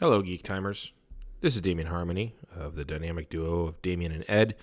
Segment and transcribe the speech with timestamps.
[0.00, 0.92] Hello, Geek Timers.
[1.40, 4.56] This is Damien Harmony of the dynamic duo of Damien and Ed,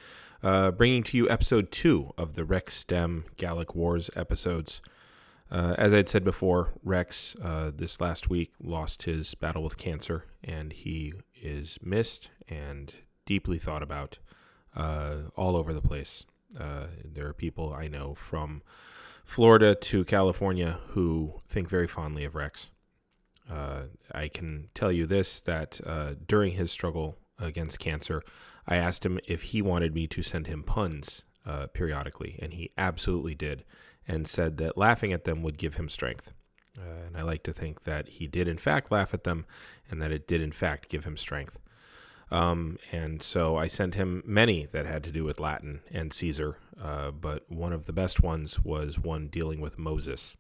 [0.44, 4.82] uh, bringing to you episode two of the Rex Stem Gallic Wars episodes.
[5.50, 10.26] Uh, as I'd said before, Rex uh, this last week lost his battle with cancer,
[10.44, 12.94] and he is missed and
[13.26, 14.20] deeply thought about
[14.76, 16.26] uh, all over the place.
[16.60, 18.64] Uh, there are people I know from
[19.24, 22.70] Florida to California who think very fondly of Rex.
[23.50, 28.24] Uh, I can tell you this that uh, during his struggle against cancer,
[28.68, 32.72] I asked him if he wanted me to send him puns uh, periodically, and he
[32.78, 33.64] absolutely did,
[34.08, 36.34] and said that laughing at them would give him strength.
[36.78, 39.46] Uh, and I like to think that he did, in fact, laugh at them,
[39.90, 41.60] and that it did, in fact, give him strength.
[42.30, 46.58] Um, and so I sent him many that had to do with Latin and Caesar,
[46.82, 50.38] uh, but one of the best ones was one dealing with Moses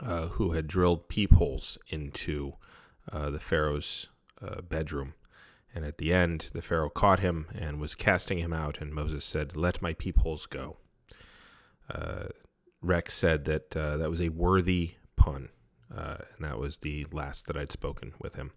[0.00, 2.54] uh, who had drilled peepholes into
[3.10, 4.08] uh, the Pharaoh's
[4.42, 5.14] uh, bedroom.
[5.74, 9.24] And at the end, the Pharaoh caught him and was casting him out, and Moses
[9.24, 10.76] said, Let my peepholes go.
[11.90, 12.26] Uh,
[12.80, 15.48] Rex said that uh, that was a worthy pun,
[15.90, 18.52] and that was the last that I'd spoken with him.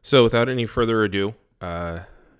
[0.00, 1.34] So, without any further ado,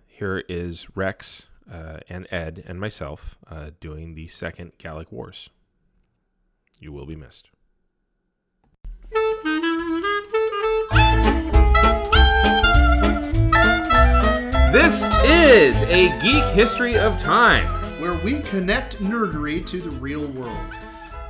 [0.06, 3.36] here is Rex and Ed and myself
[3.80, 5.50] doing the second Gallic Wars.
[6.78, 7.51] You will be missed.
[14.72, 17.68] This is a geek history of time.
[18.00, 20.74] where we connect nerdery to the real world.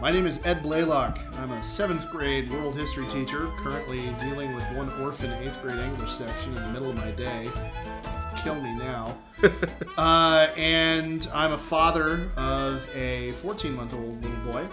[0.01, 1.19] My name is Ed Blaylock.
[1.39, 6.12] I'm a seventh grade world history teacher, currently dealing with one orphan eighth grade English
[6.12, 7.51] section in the middle of my day.
[8.45, 9.19] Kill me now.
[9.99, 14.69] uh, and I'm a father of a 14 month old little boy.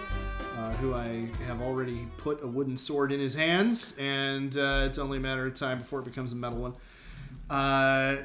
[0.55, 4.99] Uh, who I have already put a wooden sword in his hands, and uh, it's
[4.99, 6.73] only a matter of time before it becomes a metal one.
[7.49, 8.17] Uh,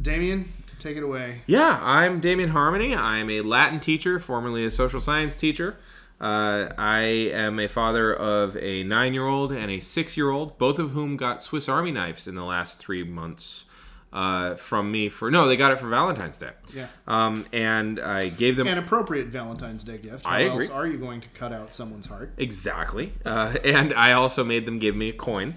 [0.00, 1.42] Damien, take it away.
[1.46, 2.94] Yeah, I'm Damien Harmony.
[2.94, 5.76] I'm a Latin teacher, formerly a social science teacher.
[6.20, 10.58] Uh, I am a father of a nine year old and a six year old,
[10.58, 13.64] both of whom got Swiss Army knives in the last three months
[14.12, 16.50] uh, from me for no, they got it for Valentine's Day.
[16.74, 16.86] Yeah.
[17.06, 20.24] Um, and I gave them An appropriate Valentine's Day gift.
[20.24, 20.64] How I agree.
[20.64, 22.32] else are you going to cut out someone's heart?
[22.36, 25.54] exactly, uh, and I also made them give me a coin.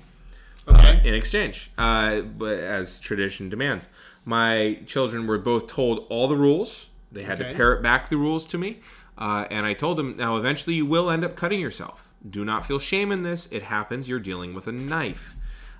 [0.67, 1.01] Okay.
[1.03, 3.87] in exchange, uh, but as tradition demands.
[4.25, 6.87] My children were both told all the rules.
[7.11, 7.51] They had Okay.
[7.51, 8.79] to parrot back the rules to me,
[9.17, 12.07] uh, and I told them, now eventually you will end up cutting yourself.
[12.29, 13.47] Do not feel shame in this.
[13.51, 14.07] It happens.
[14.07, 15.35] You're dealing with a knife.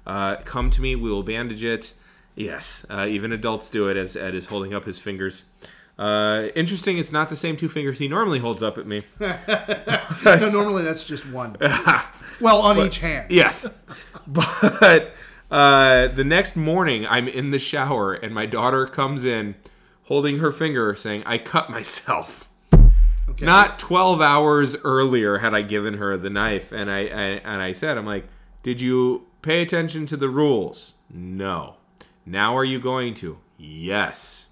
[0.07, 0.95] Uh, come to me.
[0.95, 1.93] We will bandage it.
[2.35, 3.95] Yes, uh, even adults do it.
[3.97, 5.45] As Ed is holding up his fingers.
[6.01, 6.97] Uh, interesting.
[6.97, 9.03] It's not the same two fingers he normally holds up at me.
[9.19, 11.55] no, normally that's just one.
[12.41, 13.29] well, on each hand.
[13.29, 13.67] Yes.
[14.27, 15.13] But
[15.49, 19.55] uh, the next morning, I'm in the shower, and my daughter comes in
[20.03, 22.47] holding her finger saying, I cut myself.
[22.71, 23.45] Okay.
[23.45, 26.71] Not 12 hours earlier had I given her the knife.
[26.71, 28.25] And I, I, and I said, I'm like,
[28.63, 30.93] did you pay attention to the rules?
[31.09, 31.77] No.
[32.25, 33.39] Now are you going to?
[33.57, 34.50] Yes.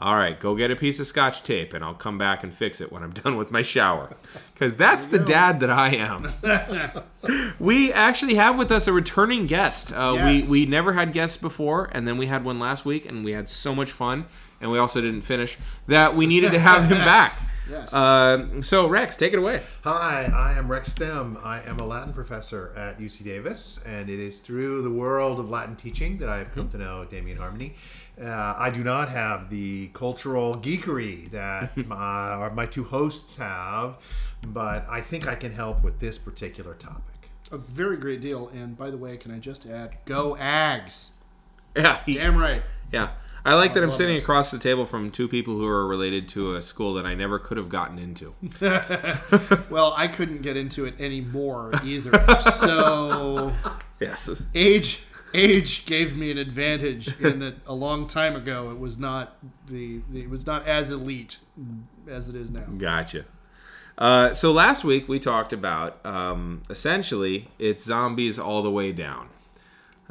[0.00, 2.80] All right, go get a piece of scotch tape and I'll come back and fix
[2.80, 4.16] it when I'm done with my shower.
[4.54, 6.32] Because that's the dad that I am.
[7.58, 9.92] we actually have with us a returning guest.
[9.92, 10.48] Uh, Yes.
[10.48, 13.32] We we never had guests before, and then we had one last week, and we
[13.32, 14.26] had so much fun,
[14.60, 17.38] and we also didn't finish that we needed to have him back.
[17.70, 17.92] Yes.
[17.92, 19.60] Uh, so Rex, take it away.
[19.84, 21.36] Hi, I am Rex Stem.
[21.44, 25.50] I am a Latin professor at UC Davis, and it is through the world of
[25.50, 27.74] Latin teaching that I have come to know Damien Harmony.
[28.20, 33.98] Uh, I do not have the cultural geekery that my, or my two hosts have,
[34.42, 37.30] but I think I can help with this particular topic.
[37.52, 38.48] a very great deal.
[38.48, 41.08] And by the way, can I just add, go Ags.
[41.76, 42.62] Yeah, he- Damn right.
[42.92, 43.10] yeah.
[43.44, 44.22] I like that I'm sitting this.
[44.24, 47.38] across the table from two people who are related to a school that I never
[47.38, 48.34] could have gotten into.
[49.70, 52.12] Well, I couldn't get into it anymore either.
[52.40, 53.52] so
[54.00, 54.42] yes.
[54.54, 55.04] age
[55.34, 59.36] age gave me an advantage in that a long time ago it was not
[59.66, 61.38] the, the it was not as elite
[62.08, 62.64] as it is now.
[62.78, 63.24] Gotcha.
[63.98, 69.28] Uh, so last week we talked about um, essentially it's zombies all the way down.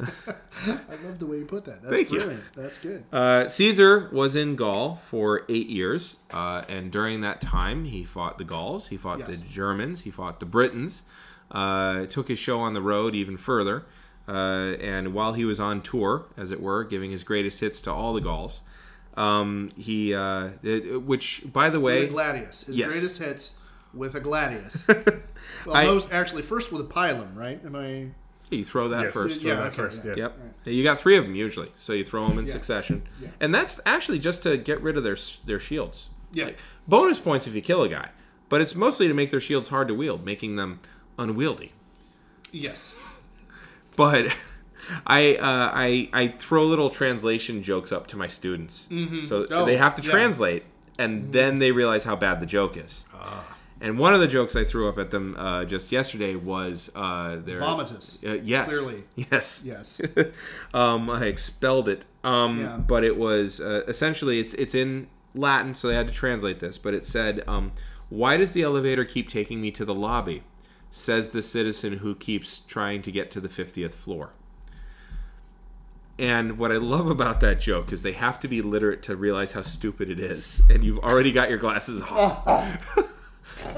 [0.00, 1.82] I love the way you put that.
[1.82, 2.40] That's Thank you.
[2.56, 3.04] That's good.
[3.12, 8.38] Uh, Caesar was in Gaul for eight years, uh, and during that time, he fought
[8.38, 9.40] the Gauls, he fought Yes.
[9.40, 11.02] the Germans, he fought the Britons,
[11.50, 13.86] uh, took his show on the road even further.
[14.28, 17.92] Uh, and while he was on tour, as it were, giving his greatest hits to
[17.92, 18.60] all the Gauls,
[19.16, 22.64] um, he, uh, it- which, by the way, gladius.
[22.66, 22.90] His Yes.
[22.92, 23.58] greatest hits
[23.94, 24.86] with a gladius.
[25.66, 27.60] well, I- most actually first with a pilum, right?
[27.64, 28.08] Am I?
[28.50, 29.12] You throw that Yes.
[29.14, 29.42] first.
[29.42, 30.10] yeah, that okay, first, yeah.
[30.10, 30.18] yes.
[30.18, 30.38] Yep.
[30.38, 30.72] All right.
[30.74, 32.52] You got three of them usually, so you throw them in Yeah.
[32.52, 33.28] succession, Yeah.
[33.40, 35.16] and that's actually just to get rid of their
[35.46, 36.08] their shields.
[36.32, 36.50] Yeah.
[36.86, 38.10] Bonus points if you kill a guy,
[38.48, 40.80] but it's mostly to make their shields hard to wield, making them
[41.18, 41.72] unwieldy.
[42.52, 42.94] Yes.
[43.96, 44.34] But
[45.06, 49.22] I uh, I I throw little translation jokes up to my students, mm-hmm.
[49.22, 50.10] so Oh, they have to yeah.
[50.10, 50.62] translate,
[50.98, 51.32] and mm-hmm.
[51.32, 53.04] then they realize how bad the joke is.
[53.14, 53.56] Ah.
[53.80, 57.36] And one of the jokes I threw up at them uh, just yesterday was uh,
[57.36, 58.18] their Vomitus.
[58.26, 59.04] Uh, yes, Clearly.
[59.14, 60.00] yes, Yes.
[60.74, 62.04] um, I expelled it.
[62.24, 62.76] Um, Yeah.
[62.78, 66.76] But it was uh, essentially it's it's in Latin, so they had to translate this.
[66.78, 67.72] But it said, um,
[68.08, 70.42] "Why does the elevator keep taking me to the lobby?"
[70.90, 74.30] Says the citizen who keeps trying to get to the fiftieth floor.
[76.18, 79.52] And what I love about that joke is they have to be literate to realize
[79.52, 82.98] how stupid it is, and you've already got your glasses off.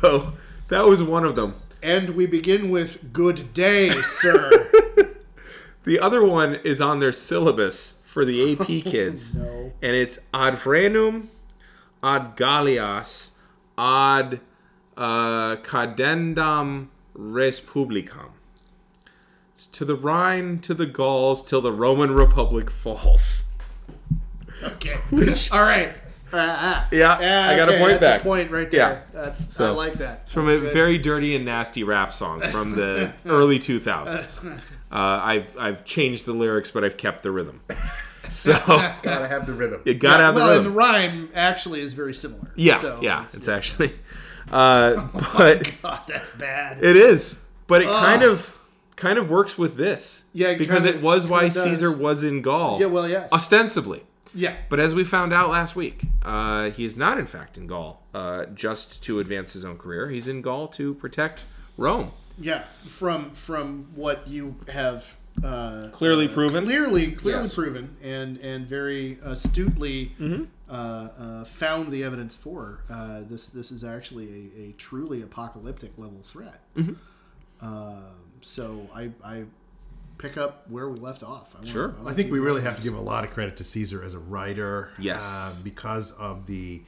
[0.00, 0.32] so
[0.68, 1.54] that was one of them.
[1.82, 4.50] and we begin with "Good day, sir."
[5.84, 9.72] The other one is on their syllabus for the AP kids, no.
[9.80, 11.28] and it's ad Rhenum,
[12.02, 13.30] ad gallias,
[13.78, 14.40] ad
[14.96, 18.30] uh, cadendam res publicam.
[19.54, 23.45] It's to the Rhine, to the Gauls, till the Roman Republic falls.
[24.62, 24.96] Okay.
[25.52, 25.92] All right.
[26.32, 26.88] Ah, ah.
[26.90, 28.20] Yeah, I got a point that's back.
[28.20, 28.80] A point right there.
[28.80, 29.00] Yeah.
[29.12, 29.24] there.
[29.26, 30.20] That's I like that.
[30.22, 30.72] It's from That's a good.
[30.72, 34.44] very dirty and nasty rap song from the early 2000s.
[34.46, 34.58] Uh,
[34.90, 37.60] I've I've changed the lyrics, but I've kept the rhythm.
[38.28, 39.82] So Gotta have the rhythm.
[39.84, 40.66] you gotta have the well, rhythm.
[40.66, 42.50] and the rhyme actually is very similar.
[42.56, 43.92] Yeah, So yeah, it's- it's actually,
[44.50, 45.06] uh,
[45.36, 46.84] but God, that's bad.
[46.84, 47.38] it is.
[47.68, 47.94] But it Ugh.
[48.04, 48.58] kind of
[48.96, 51.62] kind of works with this, Yeah, it because kinda- it was why kinda.
[51.62, 52.86] Caesar was in Gaul, yeah.
[52.86, 53.32] Well, yes.
[53.32, 54.02] ostensibly.
[54.36, 54.54] Yeah.
[54.68, 58.02] But as we found out last week, uh, he is not in fact in Gaul
[58.14, 60.08] uh, just to advance his own career.
[60.10, 61.44] He's in Gaul to protect
[61.76, 62.10] Rome.
[62.38, 62.62] Yeah.
[62.86, 66.64] From from what you have uh, Clearly uh, proven?
[66.64, 67.54] clearly clearly Yes.
[67.54, 70.44] proven, and and very astutely Mm-hmm.
[70.70, 72.80] uh, uh, found the evidence for
[73.28, 73.48] this.
[73.50, 76.60] This is actually a, a truly apocalyptic level threat.
[76.76, 76.94] Mm-hmm.
[77.66, 78.04] Um
[78.42, 79.44] so I I
[80.18, 81.54] pick up where we left off.
[81.54, 81.88] I wanna- Sure.
[81.98, 84.14] wanna I think we really have to give a lot of credit to Caesar as
[84.14, 84.90] a writer.
[84.98, 85.22] Yes.
[85.24, 86.82] uh, because of the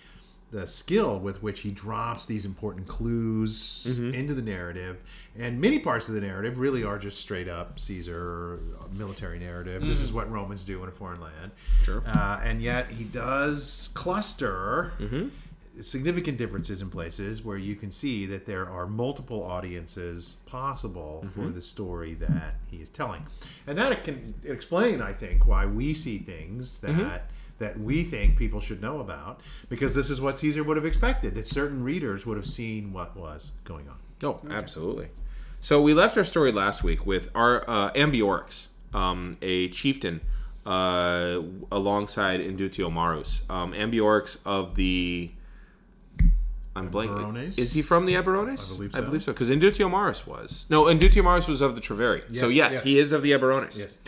[0.50, 4.14] the skill with which he drops these important clues Mm-hmm.
[4.14, 4.96] into the narrative,
[5.38, 9.86] and many parts of the narrative really are just straight up Caesar uh, military narrative.
[9.86, 11.52] This is what Romans do in a foreign land.
[11.82, 12.02] Sure.
[12.06, 14.92] uh, and yet he does cluster.
[14.98, 15.28] Mm-hmm.
[15.80, 21.46] Significant differences in places where you can see that there are multiple audiences possible Mm-hmm.
[21.46, 23.26] for the story that he is telling,
[23.66, 27.16] and that can explain, I think, why we see things that Mm-hmm.
[27.58, 31.34] that we think people should know about, because this is what Caesar would have expected.
[31.34, 33.96] That certain readers would have seen what was going on.
[34.22, 35.08] Oh, absolutely.
[35.60, 40.20] So we left our story last week with our uh, Ambiorix, um, a chieftain
[40.64, 41.40] uh,
[41.72, 43.42] alongside Indutiomarus.
[43.50, 45.32] Um, Ambiorix of the.
[46.76, 47.58] I'm blanking.
[47.58, 48.72] Is he from the Eburones?
[48.72, 49.04] I believe I so.
[49.04, 49.32] believe so.
[49.32, 50.66] Because Indutiomarus was.
[50.70, 52.22] No, Indutiomarus was of the Treveri.
[52.36, 52.84] so Yes, yes, yes.
[52.84, 53.76] he is of the Eburones.
[53.78, 53.98] Yes.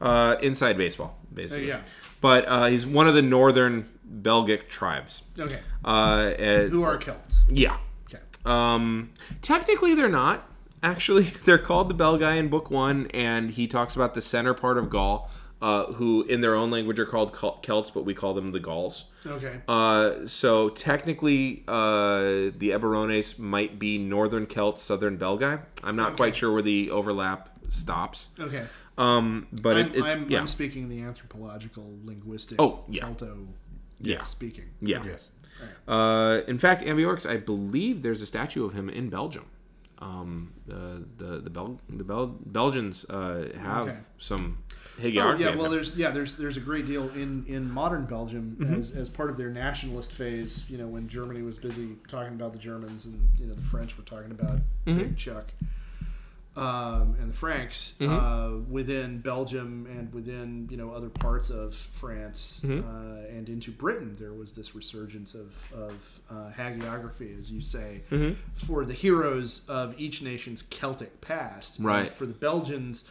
[0.00, 1.68] Uh, inside baseball, basically.
[1.68, 1.80] yeah.
[2.20, 5.22] But uh, he's one of the northern Belgic tribes.
[5.38, 5.58] Okay.
[5.84, 7.44] Uh, and- Who are Celts?
[7.48, 7.78] Yeah.
[8.08, 8.22] Okay.
[8.44, 9.10] Um,
[9.42, 10.44] technically, they're not.
[10.82, 14.78] Actually, they're called the Belgae in Book One, and he talks about the center part
[14.78, 18.52] of Gaul, uh, who in their own language are called Celts, but we call them
[18.52, 19.06] the Gauls.
[19.26, 19.60] Okay.
[19.66, 25.60] Uh, so technically, uh, the Eburones might be northern Celts, southern Belgae.
[25.82, 28.28] I'm not quite sure where the overlap stops.
[28.38, 28.64] Okay.
[28.96, 33.04] Um, but I'm, it, it's I'm, yeah, I'm speaking the anthropological, linguistic, Oh, yeah.
[33.04, 33.46] Celto
[34.00, 34.64] yeah, speaking.
[34.80, 35.02] yeah.
[35.04, 35.30] Yes.
[35.88, 39.46] Uh, in fact, Ambiorix, I believe there's a statue of him in Belgium.
[40.00, 43.96] Um, uh, the the Bel- the Bel- Belgians uh, have Okay.
[44.18, 44.58] some
[45.00, 48.74] Oh, yeah, well, there's yeah, there's there's a great deal in in modern Belgium Mm-hmm.
[48.74, 50.64] as, as part of their nationalist phase.
[50.70, 53.96] You know, when Germany was busy talking about the Germans, and you know the French
[53.98, 54.98] were talking about Mm-hmm.
[54.98, 55.46] Big Chuck
[56.58, 58.12] um, and the Franks Mm-hmm.
[58.12, 62.86] uh, within Belgium and within you know other parts of France Mm-hmm.
[62.88, 64.14] uh, and into Britain.
[64.18, 68.32] There was this resurgence of of uh, hagiography, as you say, Mm-hmm.
[68.54, 71.78] for the heroes of each nation's Celtic past.
[71.80, 72.10] Right.
[72.10, 73.04] for the Belgians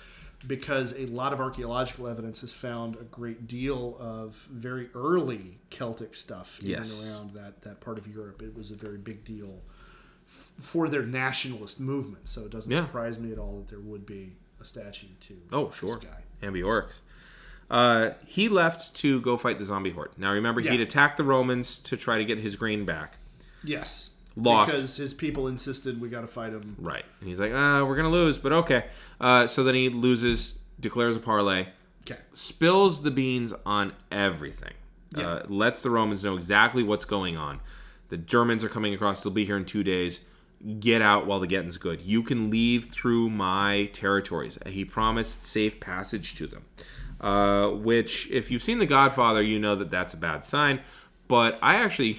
[0.47, 6.13] because a lot of archaeological evidence has found a great deal of very early Celtic
[6.15, 7.03] stuff Yes.
[7.09, 8.43] around that, that part of Europe.
[8.43, 9.61] It was a very big deal
[10.57, 12.27] for their nationalist movement.
[12.27, 12.81] So it doesn't Yeah.
[12.81, 16.23] surprise me at all that there would be a statue to oh this sure, guy.
[16.41, 16.93] Ambiorix.
[17.69, 20.11] Uh, he left to go fight the zombie horde.
[20.17, 20.71] Now remember, Yeah.
[20.71, 23.17] he'd attacked the Romans to try to get his grain back.
[23.63, 24.11] Yes.
[24.39, 24.69] lost.
[24.71, 26.75] because his people insisted we got to fight him.
[26.77, 27.03] Right.
[27.21, 28.85] And he's like, ah, we're gonna lose, but okay.
[29.19, 31.69] Uh, so then he loses, declares a parlay,
[32.01, 32.19] Okay.
[32.35, 34.73] spills the beans on everything.
[35.17, 35.27] Yeah.
[35.27, 37.61] Uh, lets the Romans know exactly what's going on.
[38.09, 39.23] The Germans are coming across.
[39.23, 40.19] They'll be here in two days.
[40.79, 42.01] Get out while the getting's good.
[42.01, 44.57] You can leave through my territories.
[44.65, 46.65] He promised safe passage to them.
[47.21, 50.81] Uh, which, if you've seen The Godfather, you know that that's a bad sign.
[51.27, 52.17] But I actually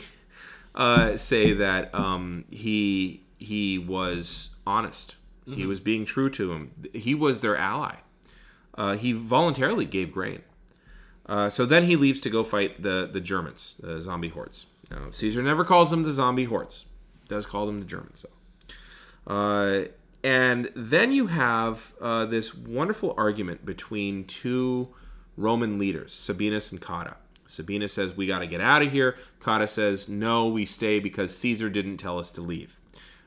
[0.74, 5.16] uh, say that um, he he was honest.
[5.46, 6.72] He was being true to him.
[6.92, 7.94] He was their ally.
[8.74, 10.42] Uh, he voluntarily gave grain.
[11.24, 14.66] Uh, so then he leaves to go fight the the Germans, the zombie hordes.
[14.90, 16.84] Now, Caesar never calls them the zombie hordes;
[17.28, 19.32] does call them the Germans, though.
[19.32, 19.84] Uh,
[20.24, 24.88] and then you have uh, this wonderful argument between two
[25.36, 27.16] Roman leaders, Sabinus and Cotta.
[27.46, 29.16] Sabinus says we got to get out of here.
[29.40, 32.78] Cotta says no, we stay because Caesar didn't tell us to leave.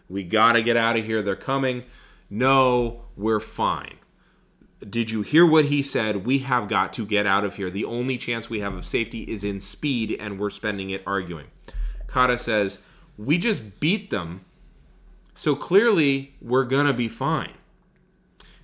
[0.09, 1.21] We got to get out of here.
[1.21, 1.83] They're coming.
[2.29, 3.95] No, we're fine.
[4.87, 6.25] Did you hear what he said?
[6.25, 7.69] We have got to get out of here.
[7.69, 11.47] The only chance we have of safety is in speed, and we're spending it arguing.
[12.07, 12.81] Cotta says,
[13.17, 14.45] We just beat them,
[15.35, 17.53] so clearly we're gonna be fine.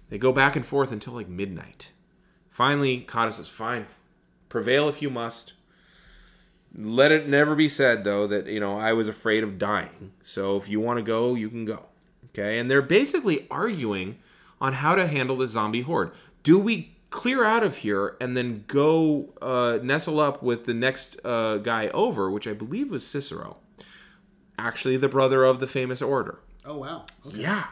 [0.09, 1.91] They go back and forth until like midnight.
[2.49, 3.87] Finally, Cotta says, Fine,
[4.49, 5.53] prevail if you must.
[6.75, 10.11] Let it never be said, though, that, you know, I was afraid of dying.
[10.23, 11.85] So if you want to go, you can go.
[12.29, 12.59] Okay?
[12.59, 14.17] And they're basically arguing
[14.59, 16.11] on how to handle the zombie horde.
[16.43, 21.17] Do we clear out of here and then go uh, nestle up with the next
[21.23, 23.57] uh, guy over, which I believe was Cicero,
[24.57, 26.39] actually the brother of the famous order?
[26.65, 27.05] Oh wow.
[27.25, 27.39] Okay.
[27.39, 27.65] Yeah.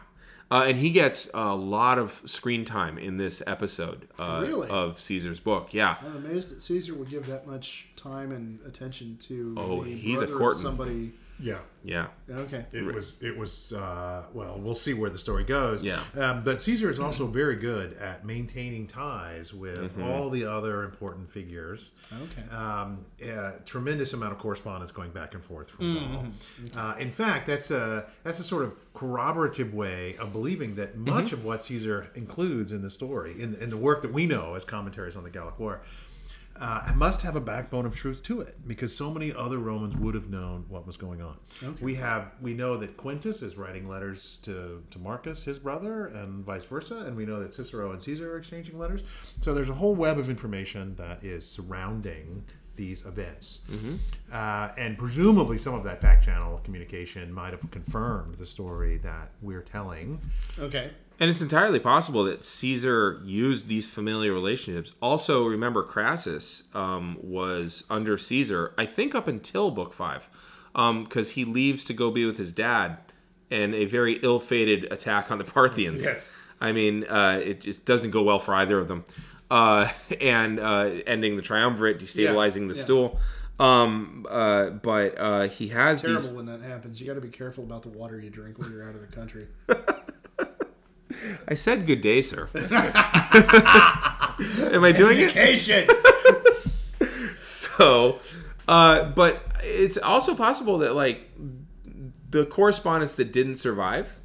[0.48, 4.68] Uh, and he gets a lot of screen time in this episode uh, Really?
[4.68, 5.74] of Caesar's book.
[5.74, 5.96] Yeah.
[6.00, 10.22] I'm amazed that Caesar would give that much time and attention to Oh, the he's
[10.22, 10.60] a courtin'.
[10.62, 11.12] somebody.
[11.38, 11.58] Yeah.
[11.84, 12.06] Yeah.
[12.28, 12.64] Okay.
[12.72, 13.18] It was.
[13.22, 13.72] It was.
[13.72, 15.82] Uh, well, we'll see where the story goes.
[15.84, 16.00] Yeah.
[16.16, 20.02] Um, but Caesar is also very good at maintaining ties with Mm-hmm.
[20.02, 21.92] all the other important figures.
[22.12, 22.48] Okay.
[22.56, 26.68] Um, a tremendous amount of correspondence going back and forth from Mm-hmm.
[26.74, 26.84] Gaul.
[26.84, 31.26] Uh, in fact, that's a that's a sort of corroborative way of believing that much
[31.26, 31.34] Mm-hmm.
[31.34, 34.64] of what Caesar includes in the story, in, in the work that we know as
[34.64, 35.82] commentaries on the Gallic War,
[36.60, 40.14] uh, must have a backbone of truth to it because so many other Romans would
[40.14, 41.36] have known what was going on.
[41.80, 46.44] We have we know that Quintus is writing letters to, to Marcus, his brother, and
[46.44, 49.02] vice versa, and we know that Cicero and Caesar are exchanging letters.
[49.40, 52.44] So there's a whole web of information that is surrounding
[52.76, 53.60] these events,
[54.32, 59.30] uh, and presumably some of that back channel communication might have confirmed the story that
[59.42, 60.20] we're telling.
[60.58, 60.90] Okay.
[61.18, 64.92] And it's entirely possible that Caesar used these familiar relationships.
[65.00, 70.28] Also, remember Crassus um, was under Caesar, I think, up until Book Five,
[70.74, 72.98] because he leaves to go be with his dad
[73.50, 76.04] and a very ill-fated attack on the Parthians.
[76.04, 76.30] Yes.
[76.60, 79.04] I mean, uh, it just doesn't go well for either of them,
[79.50, 79.88] uh,
[80.20, 82.82] and uh, ending the triumvirate, destabilizing the yeah.
[82.82, 83.20] stool.
[83.58, 86.32] Um, uh, but uh, he has Terrible these.
[86.32, 87.00] when that happens.
[87.00, 89.06] You got to be careful about the water you drink when you're out of the
[89.16, 89.46] country.
[91.48, 92.50] I said good day, sir.
[92.54, 92.68] Am
[94.84, 95.90] I doing it?
[97.40, 98.18] So,
[98.68, 101.30] uh, but it's also possible that like
[102.30, 104.18] the correspondence that didn't survive,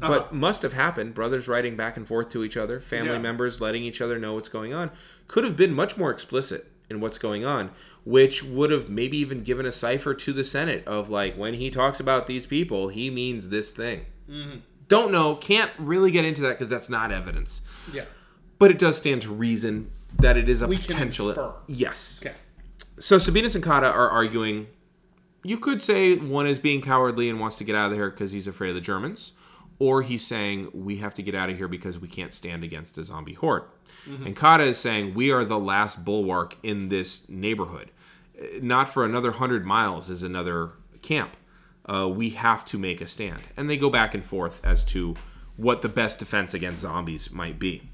[0.00, 0.34] but Uh-huh.
[0.34, 3.18] must have happened, brothers writing back and forth to each other, family Yeah.
[3.18, 4.90] members letting each other know what's going on,
[5.26, 7.70] could have been much more explicit in what's going on,
[8.04, 11.68] which would have maybe even given a cipher to the Senate of like when he
[11.70, 14.06] talks about these people, he means this thing.
[14.30, 14.58] Mm-hmm.
[14.88, 17.60] Don't know, can't really get into that because that's not evidence.
[17.92, 18.04] yeah.
[18.58, 21.56] But it does stand to reason that it is a We potential.
[21.68, 22.18] Yes.
[22.22, 22.34] Okay.
[22.98, 24.66] So Sabinus and Cotta are arguing.
[25.44, 28.32] You could say one is being cowardly and wants to get out of here because
[28.32, 29.32] he's afraid of the Germans,
[29.78, 32.98] or he's saying we have to get out of here because we can't stand against
[32.98, 33.64] a zombie horde.
[34.24, 37.90] And Cotta is saying we are the last bulwark in this neighborhood.
[38.60, 41.36] Not for another hundred miles is another camp.
[41.84, 45.14] Uh, we have to make a stand, and they go back and forth as to
[45.56, 47.90] what the best defense against zombies might be.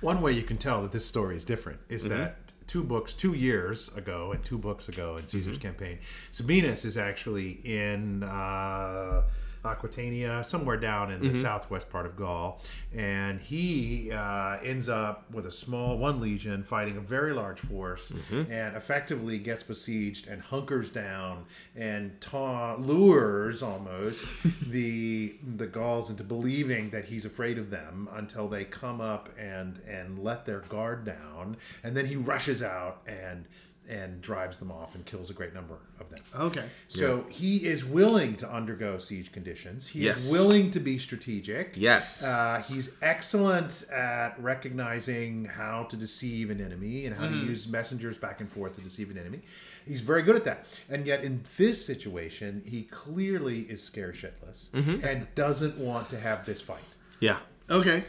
[0.00, 3.34] One way you can tell that this story is different is that two books, two
[3.34, 5.98] years ago, and two books ago in Caesar's campaign,
[6.32, 9.22] Sabinus is actually in uh,
[9.66, 12.60] Aquitania, somewhere down in the southwest part of Gaul,
[12.94, 18.12] and he uh, ends up with a small one legion fighting a very large force,
[18.32, 21.44] and effectively gets besieged and hunkers down
[21.74, 24.26] and ta- lures almost
[24.70, 29.80] the the Gauls into believing that he's afraid of them until they come up and
[29.86, 33.46] and let their guard down, and then he rushes out and
[33.88, 36.20] and drives them off and kills a great number of them.
[36.38, 36.64] Okay.
[36.88, 39.86] So he is willing to undergo siege conditions.
[39.86, 40.24] He Yes.
[40.26, 41.74] is willing to be strategic.
[41.76, 42.22] Yes.
[42.24, 48.18] Uh, he's excellent at recognizing how to deceive an enemy and how to use messengers
[48.18, 49.40] back and forth to deceive an enemy.
[49.86, 50.66] He's very good at that.
[50.90, 54.68] And yet, in this situation, he clearly is scared shitless
[55.04, 56.80] and doesn't want to have this fight.
[57.20, 57.38] yeah.
[57.70, 58.04] Okay.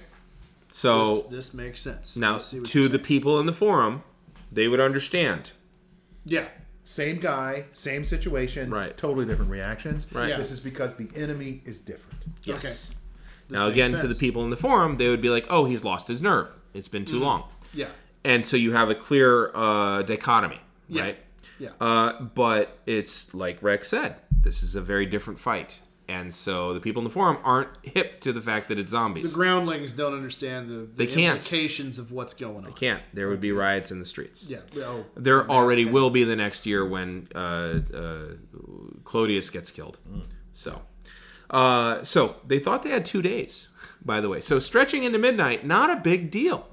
[0.70, 2.16] So This, this makes sense.
[2.18, 4.04] now see to the people in the forum,
[4.52, 5.52] they would understand.
[6.28, 6.48] Yeah.
[6.84, 8.96] Same guy, same situation, Right.
[8.96, 10.08] totally different reactions.
[10.14, 10.30] Right.
[10.30, 10.38] Yeah.
[10.38, 12.18] This is because the enemy is different.
[12.44, 12.56] Yes.
[12.58, 12.68] Okay.
[12.70, 12.94] This
[13.50, 15.84] now makes again, to the people in the forum, they would be like, "Oh, he's
[15.84, 16.48] lost his nerve.
[16.74, 17.44] It's been too long."
[17.74, 17.88] Yeah.
[18.24, 21.02] and so you have a clear uh, dichotomy, Yeah.
[21.02, 21.20] right?
[21.60, 21.70] Yeah.
[21.82, 26.80] Uh, but it's like Rex said, this is a very different fight, and so the
[26.80, 29.30] people in the forum aren't hip to the fact that it's zombies.
[29.30, 31.38] the groundlings don't understand the, the They can't.
[31.38, 32.64] implications of what's going on.
[32.64, 34.46] They can't there would be riots in the streets?
[34.48, 34.60] Yeah.
[34.78, 38.18] Oh, There already will be the next year when uh, uh,
[39.04, 40.00] Clodius gets killed.
[40.52, 40.82] So,
[41.50, 43.70] uh, so they thought they had two days.
[44.04, 46.68] By the way, so stretching into midnight, not a big deal.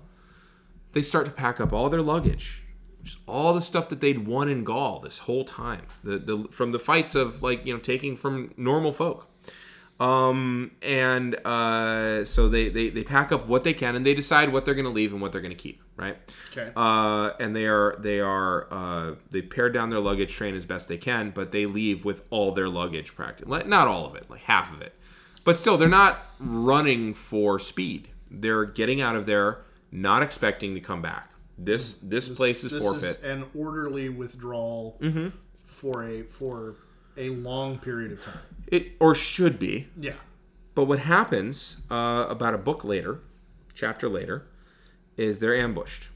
[0.92, 2.63] They start to pack up all their luggage,
[3.04, 6.72] just all the stuff that they'd won in Gaul this whole time, the, the from
[6.72, 9.30] the fights of like you know taking from normal folk.
[10.00, 14.52] Um, and uh, so they, they they pack up what they can, and they decide
[14.52, 15.82] what they're going to leave and what they're going to keep.
[15.96, 16.16] Right.
[16.50, 16.72] Okay.
[16.74, 20.88] Uh, and they are they are uh, they pared down their luggage train as best
[20.88, 24.40] they can, but they leave with all their luggage practically, not all of it, like
[24.40, 24.94] half of it.
[25.44, 28.08] But still, they're not running for speed.
[28.30, 31.30] They're getting out of there, not expecting to come back.
[31.56, 33.02] This this, place is this forfeit.
[33.04, 35.28] is an orderly withdrawal Mm-hmm.
[35.64, 36.76] for a for
[37.16, 38.38] a long period of time.
[38.66, 39.88] it or should be.
[39.98, 40.14] Yeah.
[40.74, 43.20] But what happens uh, about a book later,
[43.74, 44.46] chapter later,
[45.16, 46.08] is they're ambushed.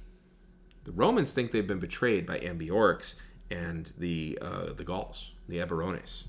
[0.83, 3.15] The Romans think they've been betrayed by Ambiorix
[3.51, 6.25] and the uh, the Gauls, the Eburones.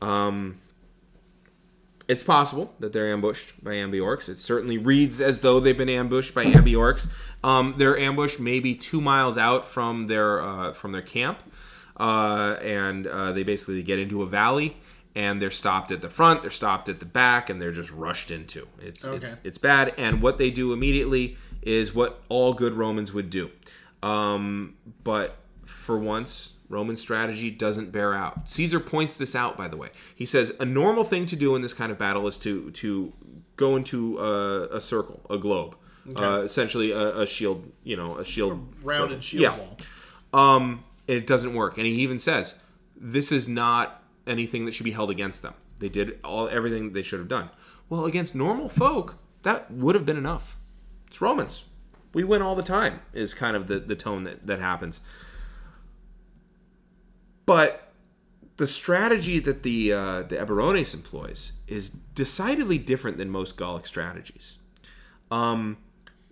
[0.00, 0.60] Um,
[2.08, 4.28] it's possible that they're ambushed by Ambiorix.
[4.28, 7.08] It certainly reads as though they've been ambushed by Ambiorix.
[7.44, 11.40] Um, they're ambushed maybe two miles out from their uh, from their camp,
[11.96, 14.76] uh, and uh, they basically get into a valley.
[15.14, 18.30] And they're stopped at the front, they're stopped at the back, and they're just rushed
[18.30, 18.66] into.
[18.80, 19.92] It's it's it's bad.
[19.98, 23.50] And what they do immediately is what all good Romans would do.
[24.02, 25.36] Um, but
[25.66, 28.48] for once, Roman strategy doesn't bear out.
[28.48, 29.90] Caesar points this out, by the way.
[30.14, 33.12] He says a normal thing to do in this kind of battle is to to
[33.56, 35.76] go into a, a circle, a globe,
[36.16, 39.22] uh, essentially a, a shield, you know, a shield, Rounded circle.
[39.22, 39.58] shield Yeah.
[39.58, 39.76] wall.
[40.56, 41.76] Um, and it doesn't work.
[41.76, 42.58] And he even says
[42.96, 45.54] this is not anything that should be held against them.
[45.78, 47.50] They did all everything they should have done.
[47.90, 50.56] Well, against normal folk, that would have been enough.
[51.08, 51.64] It's Romans.
[52.14, 53.00] We win all the time.
[53.12, 55.00] Is kind of the the tone that that happens.
[57.52, 57.92] But
[58.56, 64.56] the strategy that the uh, the Eburones employs is decidedly different than most Gallic strategies.
[65.30, 65.76] Um,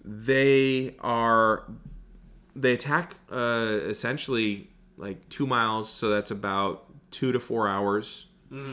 [0.02, 1.70] they are
[2.56, 8.24] they attack uh, essentially like two miles, so that's about two to four hours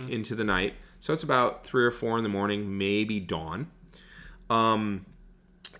[0.10, 0.76] into the night.
[1.02, 3.70] So it's about three or four in the morning, maybe dawn.
[4.50, 5.06] Um,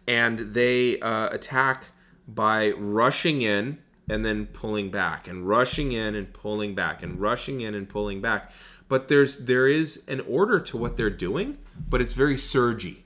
[0.06, 1.86] and they uh, attack
[2.28, 7.62] by rushing in and then pulling back, and rushing in and pulling back, and rushing
[7.62, 8.52] in and pulling back.
[8.90, 11.58] But there's there is an order to what they're doing,
[11.90, 13.04] but it's very surgy.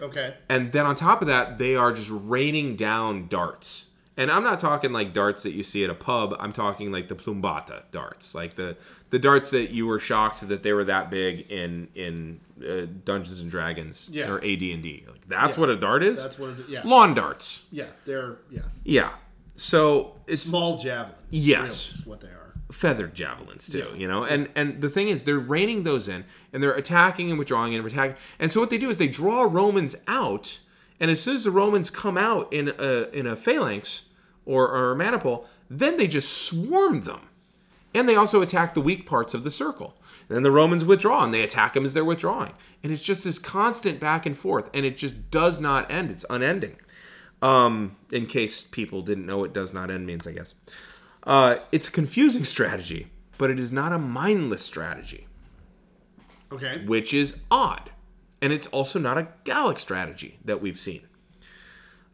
[0.00, 0.34] Okay.
[0.48, 3.86] And then on top of that, they are just raining down darts.
[4.16, 6.36] And I'm not talking like darts that you see at a pub.
[6.38, 8.76] I'm talking like the plumbata darts, like the
[9.10, 13.40] the darts that you were shocked that they were that big in in uh, Dungeons
[13.40, 14.28] and Dragons Yeah.
[14.30, 15.04] or AD&D.
[15.08, 15.60] Like that's Yeah.
[15.60, 16.20] what a dart is.
[16.22, 16.50] That's what.
[16.50, 16.82] It, yeah.
[16.84, 17.62] lawn darts.
[17.70, 17.86] Yeah.
[18.04, 18.62] They're yeah.
[18.84, 19.10] Yeah.
[19.56, 21.18] So it's Small javelins.
[21.30, 21.60] Yes.
[21.90, 22.54] really, is what they are.
[22.70, 23.98] feathered javelins too, Yeah.
[23.98, 24.24] you know.
[24.24, 27.86] And and the thing is, they're raining those in, and they're attacking and withdrawing and
[27.86, 28.16] attacking.
[28.38, 30.58] And so what they do is they draw Romans out,
[30.98, 34.02] and as soon as the Romans come out in a in a phalanx
[34.46, 37.20] or, or a maniple, then they just swarm them,
[37.94, 39.94] and they also attack the weak parts of the circle.
[40.28, 43.22] And then the Romans withdraw, and they attack them as they're withdrawing, and it's just
[43.24, 46.10] this constant back and forth, and it just does not end.
[46.10, 46.76] It's unending.
[47.42, 50.54] Um, in case people didn't know what does not end means, I guess.
[51.24, 55.26] Uh, it's a confusing strategy, but it is not a mindless strategy,
[56.52, 56.84] Okay.
[56.86, 57.90] which is odd.
[58.40, 61.02] And it's also not a Gallic strategy that we've seen.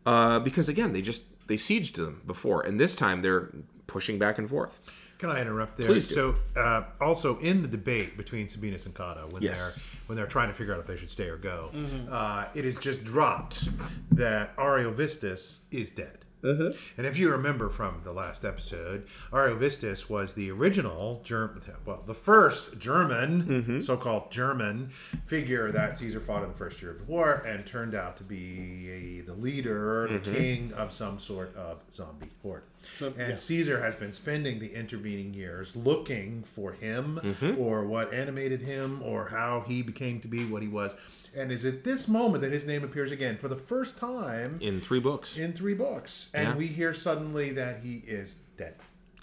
[0.06, 3.50] Uh, because again, they just they sieged them before, and this time they're
[3.86, 4.78] pushing back and forth.
[5.18, 5.88] Can I interrupt there?
[5.88, 6.14] Please do.
[6.54, 9.59] So, uh, also in the debate between Sabinus and Cotta, when Yes.
[9.59, 11.70] they're when they're trying to figure out if they should stay or go,
[12.11, 13.68] uh, it is just dropped
[14.12, 16.24] that Ariovistus is dead.
[16.42, 16.77] Mm-hmm.
[16.96, 22.14] And if you remember from the last episode, Ariovistus was the original German, well, the
[22.14, 23.81] first German, mm-hmm.
[23.81, 24.88] so-called German
[25.27, 28.24] figure that Caesar fought in the first year of the war, and turned out to
[28.24, 30.35] be a, the leader, the mm-hmm.
[30.35, 32.62] king of some sort of zombie horde.
[32.92, 33.37] So- and yeah.
[33.37, 37.20] Caesar has been spending the intervening years looking for him,
[37.59, 40.94] or what animated him, or how he became to be what he was.
[41.36, 44.80] And is at this moment that his name appears again for the first time In
[44.80, 45.36] three books.
[45.36, 46.56] in three books, and Yeah.
[46.56, 48.74] we hear suddenly that he is dead.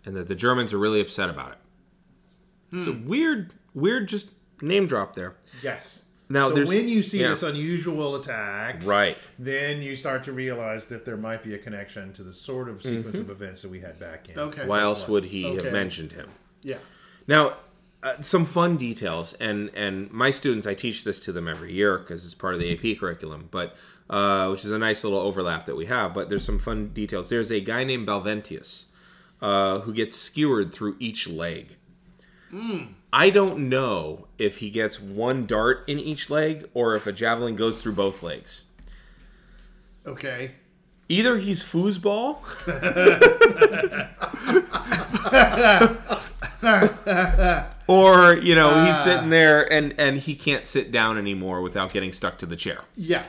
[0.06, 1.58] and that the Germans are really upset about it.
[2.72, 2.84] Hmm.
[2.86, 4.30] So weird, weird, just
[4.62, 5.36] name drop there.
[5.64, 6.04] Yes.
[6.30, 7.30] Now, so when you see yeah.
[7.30, 9.16] this unusual attack, Right.
[9.38, 12.82] then you start to realize that there might be a connection to the sort of
[12.82, 14.38] sequence of events that we had back in.
[14.40, 14.66] Okay.
[14.66, 15.64] Why else would he Okay.
[15.66, 16.30] have mentioned him?
[16.62, 16.78] Yeah.
[17.28, 17.58] Now,
[18.06, 21.98] uh, some fun details, and and my students, I teach this to them every year
[21.98, 23.76] because it's part of the AP curriculum, but
[24.12, 26.14] uh, which is a nice little overlap that we have.
[26.14, 27.30] But there's some fun details.
[27.30, 28.86] There's a guy named Balventius
[29.42, 31.78] uh, who gets skewered through each leg.
[33.12, 37.56] I don't know if he gets one dart in each leg or if a javelin
[37.56, 38.66] goes through both legs.
[40.06, 40.52] Okay.
[41.10, 42.38] Either he's foosball,
[47.88, 52.12] or you know he's sitting there and and he can't sit down anymore without getting
[52.12, 52.82] stuck to the chair.
[52.96, 53.24] Yeah.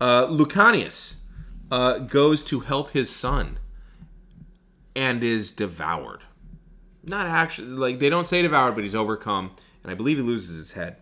[0.00, 1.16] Uh, Lucanius
[1.70, 3.58] uh, goes to help his son
[4.94, 6.20] and is devoured.
[7.04, 10.56] Not actually like they don't say devoured, but he's overcome, and I believe he loses
[10.56, 10.96] his head.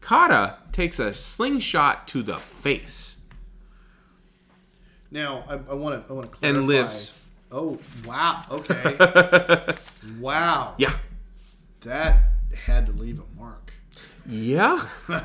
[0.00, 3.16] Cotta takes a slingshot to the face
[5.10, 6.58] Now I want to I want to clarify.
[6.60, 7.12] and lives.
[7.50, 8.42] Oh wow.
[8.50, 9.74] Okay.
[10.20, 10.74] wow.
[10.78, 10.96] Yeah,
[11.82, 12.20] That
[12.56, 13.72] had to leave a mark.
[14.26, 14.86] yeah.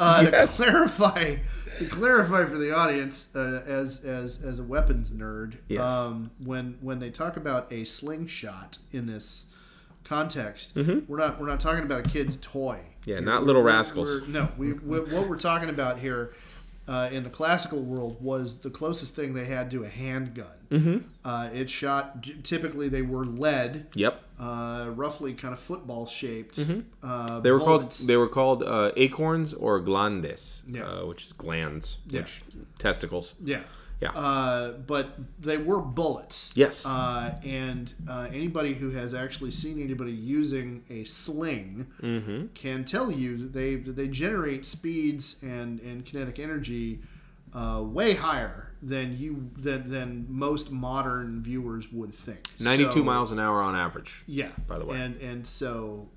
[0.00, 1.36] Uh, To clarify,
[1.78, 5.80] to clarify for the audience, uh, as as as a weapons nerd, Yes.
[5.92, 9.46] um, when when they talk about a slingshot in this
[10.04, 12.76] context, we're not we're not talking about a kid's toy.
[12.76, 13.10] Mm-hmm.
[13.10, 14.08] Yeah, Here, not Little we're- Rascals.
[14.20, 16.30] we're- no, we, we what we're talking about here.
[16.88, 20.46] Uh, in the classical world, was the closest thing they had to a handgun.
[20.70, 20.98] Mm-hmm.
[21.24, 22.26] Uh, it shot.
[22.42, 24.22] Typically, they were lead, Yep.
[24.40, 26.58] uh, roughly kind of football shaped.
[26.58, 27.42] Uh, Mm-hmm.
[27.42, 27.98] They were bullets.
[27.98, 30.84] called they were called uh, acorns or glandes, Yeah.
[30.86, 32.20] uh, which is glands, Yeah.
[32.20, 32.42] which
[32.78, 33.34] testicles.
[33.40, 33.60] Yeah.
[34.00, 34.10] Yeah.
[34.10, 36.52] Uh, but they were bullets.
[36.54, 36.86] Yes.
[36.86, 42.46] Uh, and uh, anybody who has actually seen anybody using a sling Mm-hmm.
[42.54, 47.00] can tell you that they they generate speeds and, and kinetic energy
[47.54, 52.46] uh, way higher than you than, than most modern viewers would think.
[52.60, 54.22] Ninety-two So- miles an hour on average.
[54.26, 54.50] Yeah.
[54.68, 54.96] by the way.
[55.00, 56.08] And and so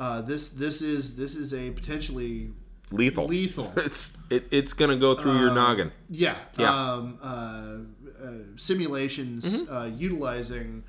[0.00, 2.50] uh, this this is this is a potentially
[2.90, 3.26] Lethal.
[3.26, 5.90] lethal It's it, it's gonna go through your noggin.
[6.10, 6.36] Yeah.
[6.58, 6.70] Yeah.
[6.92, 7.78] Um, uh,
[8.24, 9.74] uh, simulations Mm-hmm.
[9.74, 10.84] uh, utilizing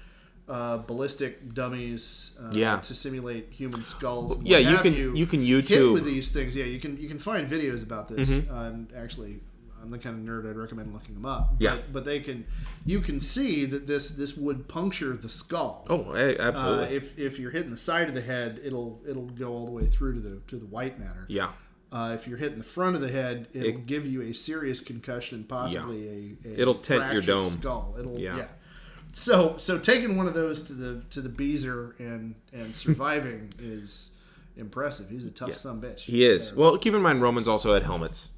[0.47, 2.77] uh, ballistic dummies uh, Yeah.
[2.77, 4.41] to simulate human skulls.
[4.43, 6.55] Yeah, you can- you, you can YouTube- with these things.
[6.55, 8.29] Yeah, you can you can find videos about this.
[8.29, 8.53] Mm-hmm.
[8.53, 9.39] Uh, and actually,
[9.81, 11.55] I'm the kind of nerd I'd recommend looking them up.
[11.59, 11.75] Yeah.
[11.75, 12.45] But, but they can
[12.85, 15.85] you can see that this this would puncture the skull.
[15.89, 16.95] Oh, hey, Uh, absolutely.
[16.95, 19.87] if, if you're hitting the side of the head, it'll it'll go all the way
[19.87, 21.25] through to the to the white matter.
[21.27, 21.51] yeah.
[21.95, 24.81] Uh, if you're hitting the front of the head, it'll It- give you a serious
[24.81, 27.45] concussion, possibly a, a It'll tent your dome.
[27.45, 27.95] skull.
[27.97, 28.35] It'll Yeah.
[28.37, 28.45] yeah.
[29.13, 34.11] So so taking one of those to the to the Beezer and and surviving is
[34.57, 35.09] impressive.
[35.09, 35.99] He's a tough son of a bitch.
[36.01, 36.53] He is.
[36.53, 38.29] Well, keep in mind Romans also had helmets,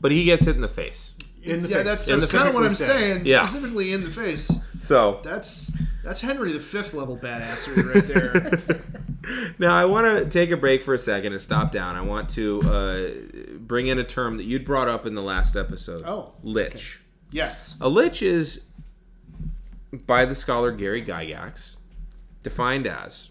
[0.00, 1.12] but he gets hit in the face.
[1.42, 1.84] In the yeah, face.
[1.86, 3.22] that's, In that's kind of what I'm saying.
[3.24, 3.46] Yeah.
[3.46, 4.50] Specifically in the face.
[4.80, 5.72] So That's
[6.04, 8.82] that's Henry the Fifth level badassery right there.
[9.58, 11.96] now I want to take a break for a second and stop down.
[11.96, 13.10] I want to uh,
[13.58, 16.02] bring in a term that you'd brought up in the last episode.
[16.04, 17.00] Oh, lich.
[17.30, 17.76] yes.
[17.80, 18.64] A lich is,
[19.92, 21.76] by the scholar Gary Gygax,
[22.42, 23.30] defined as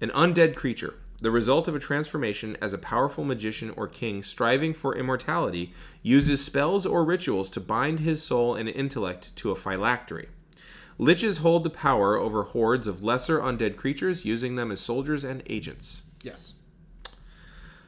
[0.00, 4.72] an undead creature, the result of a transformation as a powerful magician or king striving
[4.72, 10.28] for immortality, uses spells or rituals to bind his soul and intellect to a phylactery.
[10.98, 15.42] Liches hold the power over hordes of lesser undead creatures, using them as soldiers and
[15.48, 16.02] agents.
[16.22, 16.54] Yes.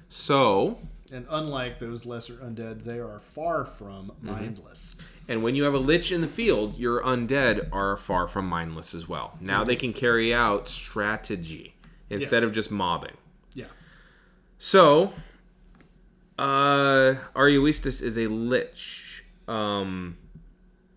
[0.09, 0.79] So,
[1.13, 4.27] And unlike those lesser undead, they are far from Mm-hmm.
[4.33, 4.97] mindless.
[5.29, 8.95] And when you have a lich in the field, your undead are far from mindless
[8.95, 9.37] as well.
[9.41, 11.75] Now they can carry out strategy
[12.09, 13.17] instead of just mobbing.
[13.55, 13.67] Yeah.
[14.59, 15.13] So,
[16.39, 19.25] uh, Ariovistus is a lich.
[19.49, 20.17] Um,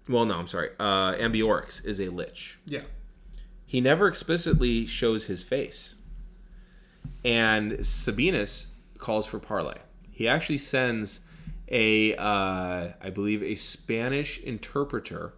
[0.08, 0.70] well, no, I'm sorry.
[0.80, 2.58] Uh, Ambiorix is a lich.
[2.66, 2.82] Yeah.
[3.66, 5.96] He never explicitly shows his face.
[7.26, 9.78] And Sabinus calls for parley.
[10.12, 11.22] He actually sends
[11.70, 15.34] a, uh, I believe, a Spanish interpreter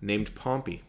[0.00, 0.82] named Pompey.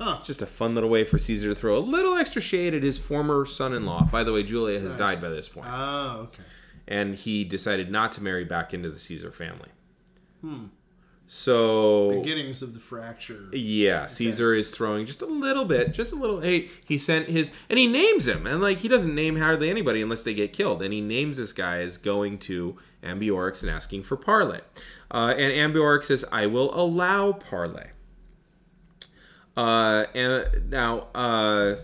[0.00, 0.20] Huh.
[0.24, 2.98] Just a fun little way for Caesar to throw a little extra shade at his
[2.98, 4.04] former son-in-law.
[4.04, 6.42] By the way, Julia has died by this point, Oh, okay.
[6.88, 9.68] and he decided not to marry back into the Caesar family.
[11.32, 13.48] So Beginnings of the fracture.
[13.52, 16.40] yeah, Caesar is throwing just a little bit, just a little.
[16.40, 20.02] Hey, he sent his, and he names him, and like he doesn't name hardly anybody
[20.02, 24.02] unless they get killed, and he names this guy as going to Ambiorix and asking
[24.02, 24.58] for parley,
[25.12, 27.86] uh, and Ambiorix says, "I will allow parley."
[29.56, 31.76] Uh, and now uh,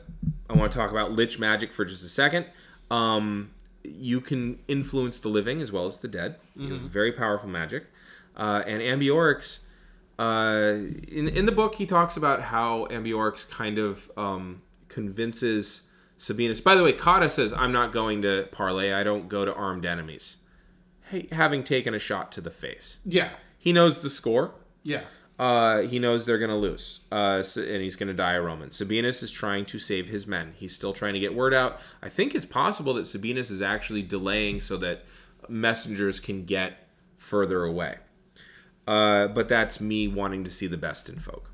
[0.51, 2.47] I want to talk about lich magic for just a second.
[2.91, 3.53] Um,
[3.85, 6.41] you can influence the living as well as the dead.
[6.57, 7.87] You have very powerful magic.
[8.37, 9.61] Uh, and Ambiorix,
[10.18, 10.72] uh,
[11.09, 15.83] in in the book, he talks about how Ambiorix kind of um, convinces
[16.18, 16.62] Sabinus.
[16.62, 18.92] By the way, Cotta says, "I'm not going to parlay.
[18.92, 20.37] I don't go to armed enemies."
[21.11, 23.31] Hey, having taken a shot to the face, Yeah.
[23.59, 24.55] he knows the score.
[24.83, 25.03] Yeah.
[25.38, 28.40] Uh, he knows they're going to lose, uh, so- and he's going to die a
[28.40, 28.70] Roman.
[28.70, 30.55] Sabinus is trying to save his men.
[30.57, 31.79] He's still trying to get word out.
[32.03, 35.05] I think it's possible that Sabinus is actually delaying so that
[35.49, 37.96] messengers can get further away.
[38.87, 41.51] Uh, but that's me wanting to see the best in folk.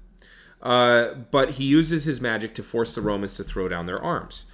[0.61, 4.45] Uh, but he uses his magic to force the Romans to throw down their arms.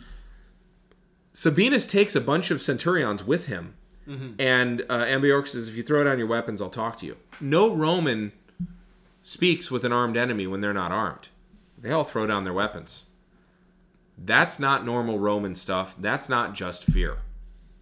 [1.34, 3.74] Sabinus takes a bunch of centurions with him,
[4.38, 7.74] and uh, Ambiorix says, "If you throw down your weapons, I'll talk to you." No
[7.74, 8.32] Roman
[9.22, 11.28] speaks with an armed enemy when they're not armed.
[11.76, 13.04] They all throw down their weapons.
[14.16, 15.94] That's not normal Roman stuff.
[15.98, 17.18] That's not just fear.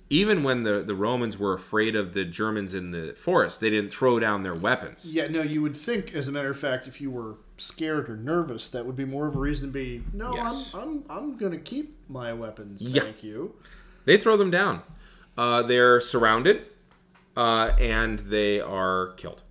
[0.09, 3.90] Even when the, the Romans were afraid of the Germans in the forest, they didn't
[3.90, 5.05] throw down their weapons.
[5.05, 8.16] Yeah, no, you would think, as a matter of fact, if you were scared or
[8.16, 10.71] nervous, that would be more of a reason to be, no, Yes.
[10.75, 13.03] I'm, I'm, I'm going to keep my weapons, Yeah.
[13.03, 13.57] thank you.
[14.05, 14.83] They throw them down.
[15.37, 16.66] Uh, they're surrounded
[17.37, 19.42] uh, and they are killed.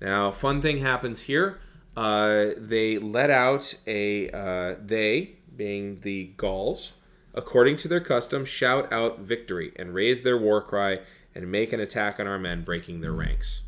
[0.00, 1.58] Now, fun thing happens here.
[1.96, 6.92] Uh, they let out a uh, they, being the Gauls,
[7.34, 11.00] according to their custom, shout out victory and raise their war cry
[11.34, 13.62] and make an attack on our men, breaking their ranks.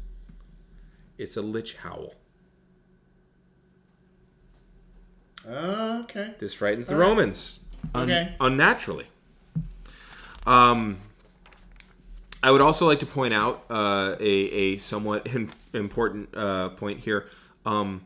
[1.18, 2.14] It's a lich howl.
[5.48, 6.34] Uh, okay.
[6.38, 7.08] This frightens the All right.
[7.08, 7.60] Romans
[7.94, 8.34] un- Okay.
[8.40, 9.06] unnaturally.
[10.46, 10.98] Um,
[12.42, 15.26] I would also like to point out uh, a, a somewhat
[15.72, 17.28] important uh, point here.
[17.64, 18.02] Um,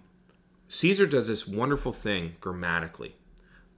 [0.69, 3.15] Caesar does this wonderful thing grammatically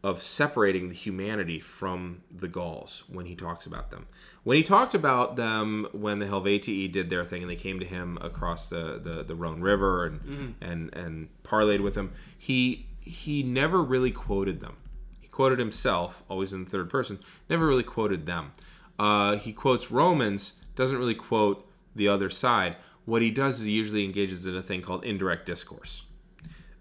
[0.02, 4.06] of separating the humanity from the Gauls when he talks about them.
[4.44, 7.86] When he talked about them when the Helvetii did their thing and they came to
[7.86, 13.42] him across the, the, the Rhone River and, and and parlayed with him, he he
[13.42, 14.76] never really quoted them.
[15.20, 18.52] He quoted himself, always in the third person, never really quoted them.
[18.98, 22.76] Uh, he quotes Romans, doesn't really quote the other side.
[23.04, 26.04] What he does is he usually engages in a thing called indirect discourse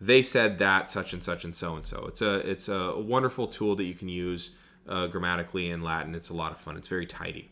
[0.01, 2.05] they said that such and such and so and so.
[2.07, 4.51] It's a it's a wonderful tool that you can use
[4.88, 6.15] uh, grammatically in Latin.
[6.15, 6.77] It's a lot of fun.
[6.77, 7.49] It's very tidy.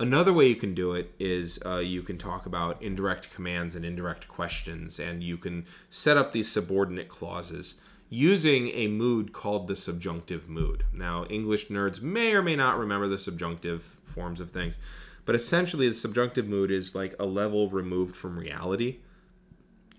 [0.00, 3.84] Another way you can do it is uh, you can talk about indirect commands and
[3.84, 7.76] indirect questions, and you can set up these subordinate clauses
[8.10, 10.84] using a mood called the subjunctive mood.
[10.92, 14.76] Now, English nerds may or may not remember the subjunctive forms of things,
[15.24, 18.98] but essentially, the subjunctive mood is like a level removed from reality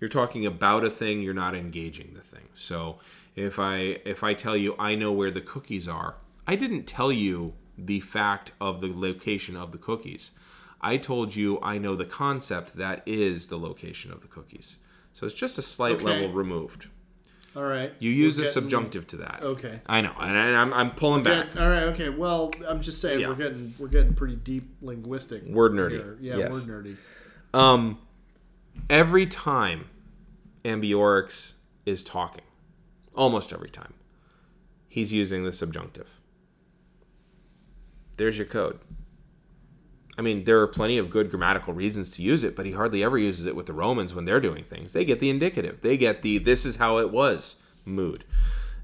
[0.00, 2.98] you're talking about a thing you're not engaging the thing so
[3.34, 7.10] if i if i tell you i know where the cookies are i didn't tell
[7.12, 10.30] you the fact of the location of the cookies
[10.80, 14.76] i told you i know the concept that is the location of the cookies
[15.12, 16.04] so it's just a slight Okay.
[16.04, 16.86] level removed
[17.54, 17.92] All right.
[17.98, 19.80] you use We're a subjunctive to that Okay.
[19.86, 21.56] i know and I'm, I'm pulling back.
[21.56, 21.84] All right.
[21.84, 22.10] Okay.
[22.10, 23.28] Well, I'm just saying Yeah.
[23.28, 25.44] we're getting we're getting pretty deep linguistic.
[25.44, 25.92] Word nerdy.
[25.92, 26.18] here.
[26.20, 26.52] Yeah, Yes.
[26.52, 26.96] word nerdy.
[27.58, 27.98] Um,
[28.88, 29.88] every time
[30.64, 32.44] Ambiorix is talking,
[33.14, 33.94] almost every time,
[34.88, 36.20] he's using the subjunctive.
[38.16, 38.80] There's your code.
[40.18, 43.04] I mean, there are plenty of good grammatical reasons to use it, but he hardly
[43.04, 44.92] ever uses it with the Romans when they're doing things.
[44.92, 45.82] They get the indicative.
[45.82, 48.24] They get the this is how it was mood.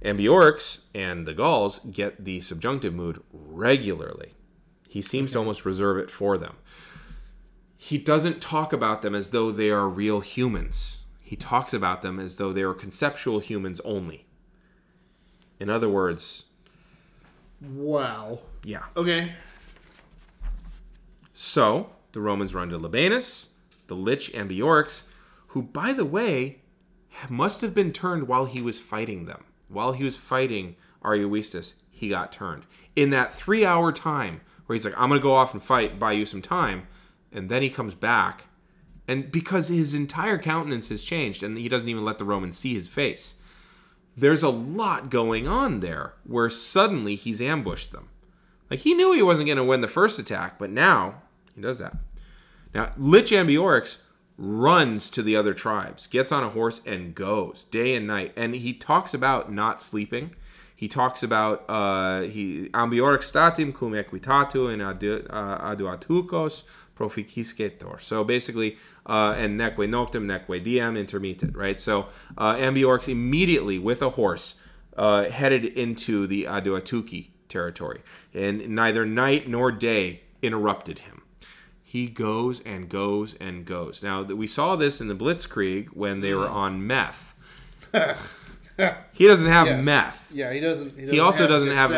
[0.04, 4.34] Ambiorix and the Gauls get the subjunctive mood regularly.
[4.88, 6.56] He seems to almost reserve it for them
[7.82, 11.02] he doesn't talk about them as though they are real humans.
[11.20, 14.24] He talks about them as though they are conceptual humans only.
[15.58, 16.44] In other words,
[17.60, 18.38] Wow.
[18.62, 18.84] yeah.
[18.96, 19.32] Okay.
[21.34, 23.48] So the Romans run to Labienus,
[23.88, 25.08] the Lich and the Ambiorix,
[25.48, 26.60] who, by the way,
[27.28, 29.42] must have been turned while he was fighting them.
[29.66, 32.62] While he was fighting Ariovistus, he got turned.
[32.94, 35.98] In that three hour time where he's like, I'm going to go off and fight,
[35.98, 36.86] buy you some time,
[37.32, 38.44] and then he comes back,
[39.08, 42.74] And because his entire countenance has changed and he doesn't even let the Romans see
[42.74, 43.34] his face.
[44.16, 48.08] There's a lot going on there where suddenly he's ambushed them.
[48.70, 51.22] Like he knew he wasn't going to win the first attack, but now
[51.54, 51.96] he does that.
[52.74, 53.98] Now, Lich Ambiorix
[54.38, 58.32] runs to the other tribes, gets on a horse, and goes day and night.
[58.36, 60.34] And he talks about not sleeping.
[60.74, 66.64] He talks about uh, he ambiorix statim cum equitatu in uh, aduatukos
[67.02, 68.00] proficiscetor.
[68.00, 71.80] So basically, uh, and neque noctem, neque diem intermittit, right?
[71.80, 72.06] So
[72.38, 74.56] uh, Ambiorix immediately with a horse
[74.96, 78.00] uh, headed into the Aduatuci territory,
[78.34, 81.22] and neither night nor day interrupted him
[81.84, 84.02] he goes and goes and goes.
[84.02, 87.34] Now we saw this in the Blitzkrieg when they were on meth.
[89.12, 89.84] he doesn't have Yes.
[89.84, 90.32] meth.
[90.34, 90.98] Yeah, he doesn't.
[90.98, 91.90] He, He also doesn't have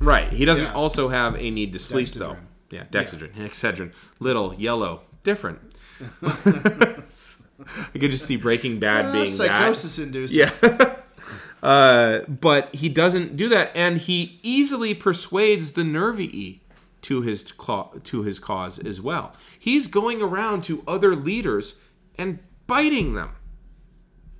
[0.00, 0.32] right.
[0.32, 0.72] He doesn't Yeah.
[0.72, 2.38] also have a need to sleep though.
[2.72, 3.30] Dexedrine.
[3.36, 5.60] Yeah, Dexedrine, Excedrin, little, yellow, different.
[6.22, 9.30] I could just see Breaking Bad Uh, being that.
[9.30, 10.38] psychosis inducing.
[10.38, 10.96] Yeah.
[11.62, 16.60] uh, but he doesn't do that, and he easily persuades the Nervii
[17.02, 19.32] to his cla- to his cause as well.
[19.58, 21.76] He's going around to other leaders
[22.16, 23.30] and biting them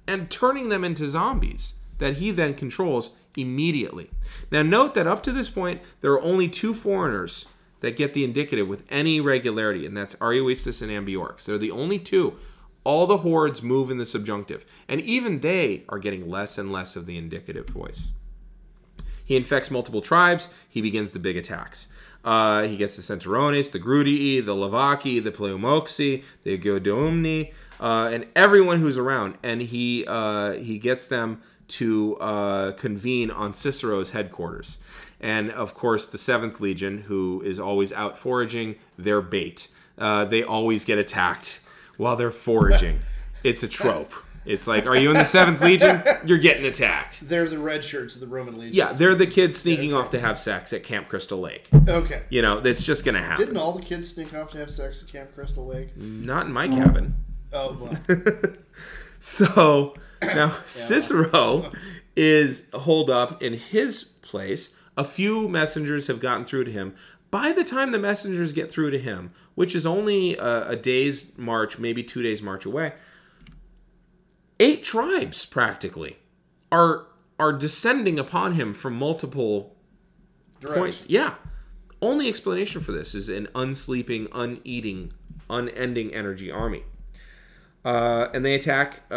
[0.07, 4.11] and turning them into zombies that he then controls immediately.
[4.51, 7.47] Now, note that up to this point, there are only two foreigners
[7.83, 11.45] that get the indicative with any regularity, and that's Ariovistus and Ambiorix.
[11.45, 12.39] They're the only two.
[12.85, 16.97] All the hordes move in the subjunctive, and even they are getting less and less
[16.97, 18.13] of the indicative voice.
[19.25, 20.49] He infects multiple tribes.
[20.69, 21.87] He begins the big attacks.
[22.25, 28.27] Uh, he gets the Centaurones, the Grudii, the Levaci, the Pleumoxi, the Geidumni, uh, and
[28.37, 29.37] everyone who's around.
[29.43, 34.79] And he uh, he gets them to uh, convene on Cicero's headquarters.
[35.23, 39.69] And of course, the Seventh Legion, who is always out foraging, their bait.
[39.97, 41.61] Uh, they always get attacked
[41.97, 42.99] while they're foraging.
[43.45, 44.13] it's a trope.
[44.45, 46.03] It's like, are you in the Seventh Legion?
[46.25, 47.29] You're getting attacked.
[47.29, 48.75] They're the red shirts of the Roman Legion.
[48.75, 51.69] Yeah, they're the kids sneaking off to have sex at Camp Crystal Lake.
[51.89, 52.25] Okay.
[52.29, 53.47] You know, that's just gonna happen.
[53.47, 55.97] Didn't all the kids sneak off to have sex at Camp Crystal Lake?
[55.97, 57.15] Not in my cabin.
[57.53, 58.55] Oh, well.
[59.23, 61.71] So now Cicero
[62.17, 64.75] is holed up in his place.
[64.97, 66.95] A few messengers have gotten through to him.
[67.31, 71.37] By the time the messengers get through to him, which is only a, a day's
[71.39, 72.93] march, maybe two days march away,
[74.61, 76.19] eight tribes practically
[76.71, 77.07] are
[77.39, 79.75] are descending upon him from multiple
[80.61, 81.07] points.
[81.09, 81.35] Yeah.
[82.01, 85.13] Only explanation for this is an unsleeping, uneating,
[85.49, 86.85] unending energy army.
[87.85, 89.15] Uh, and they attack, uh,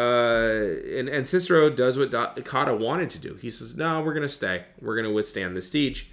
[0.97, 3.35] and, and Cicero does what Do- Cotta wanted to do.
[3.35, 4.63] He says, No, we're going to stay.
[4.81, 6.09] We're going to withstand the siege.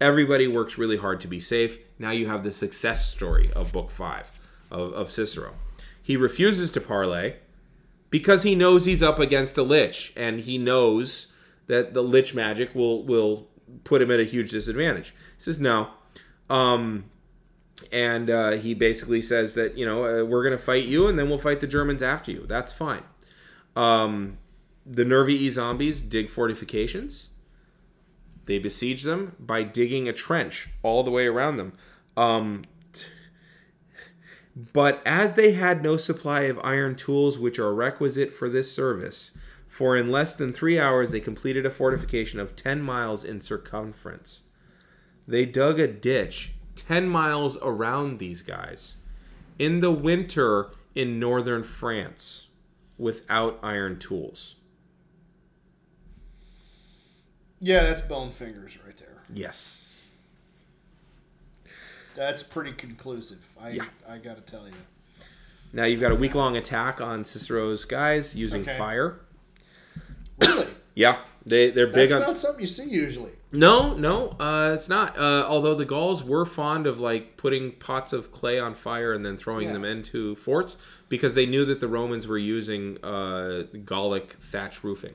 [0.00, 1.78] Everybody works really hard to be safe.
[1.98, 5.54] Now you have the success story of Book 5 of, of Cicero.
[6.02, 7.36] He refuses to parley
[8.10, 11.32] because he knows he's up against a lich, and he knows
[11.66, 13.48] that the lich magic will will
[13.84, 15.14] put him at a huge disadvantage.
[15.36, 15.88] He says no,
[16.50, 17.04] um,
[17.90, 21.18] and uh, he basically says that you know uh, we're going to fight you, and
[21.18, 22.46] then we'll fight the Germans after you.
[22.46, 23.02] That's fine.
[23.74, 24.38] Um,
[24.84, 27.30] the Nervii zombies dig fortifications.
[28.46, 31.72] They besiege them by digging a trench all the way around them.
[32.16, 32.64] Um,
[34.54, 39.30] but as they had no supply of iron tools which are requisite for this service,
[39.66, 44.42] for in less than three hours they completed a fortification of 10 miles in circumference.
[45.26, 48.96] They dug a ditch 10 miles around these guys
[49.58, 52.48] in the winter in northern France
[52.98, 54.56] without iron tools.
[57.60, 59.22] Yeah, that's bone fingers right there.
[59.32, 60.00] Yes.
[62.14, 63.46] That's pretty conclusive.
[63.60, 63.84] I Yeah.
[64.08, 64.74] I got to tell you.
[65.72, 68.76] Now you've got a week long attack on Cicero's guys using Okay.
[68.76, 69.20] fire.
[70.38, 70.66] Really?
[70.94, 73.32] Yeah, they they're big That's on not something you see usually.
[73.52, 75.16] No, no, uh, it's not.
[75.18, 79.24] Uh, although the Gauls were fond of like putting pots of clay on fire and
[79.26, 79.74] then throwing Yeah.
[79.74, 80.78] them into forts
[81.10, 85.14] because they knew that the Romans were using uh, Gallic thatch roofing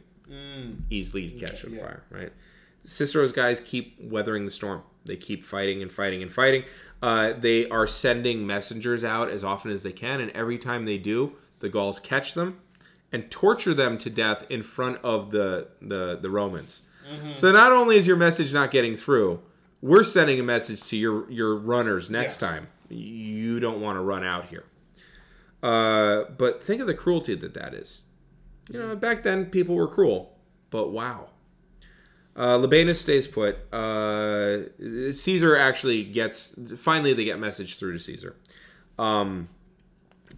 [0.89, 1.81] easily to catch on yeah.
[1.81, 2.03] fire.
[2.11, 2.33] Right.
[2.83, 4.83] Cicero's guys keep weathering the storm.
[5.05, 6.63] They keep fighting and fighting and fighting.
[7.01, 10.97] Uh, they are sending messengers out as often as they can, and every time they
[10.97, 12.59] do, the Gauls catch them
[13.11, 16.81] and torture them to death in front of the the, the Romans.
[17.35, 19.39] So not only is your message not getting through,
[19.81, 22.47] we're sending a message to your your runners next Yeah.
[22.49, 22.67] time.
[22.89, 24.63] You don't want to run out here.
[25.63, 28.01] Uh, but think of the cruelty that that is.
[28.71, 30.37] You know, back then people were cruel,
[30.69, 31.29] but wow.
[32.35, 33.57] Uh, Labienus stays put.
[33.73, 34.63] Uh,
[35.11, 38.35] Caesar actually gets finally they get message through to Caesar.
[38.99, 39.49] Um,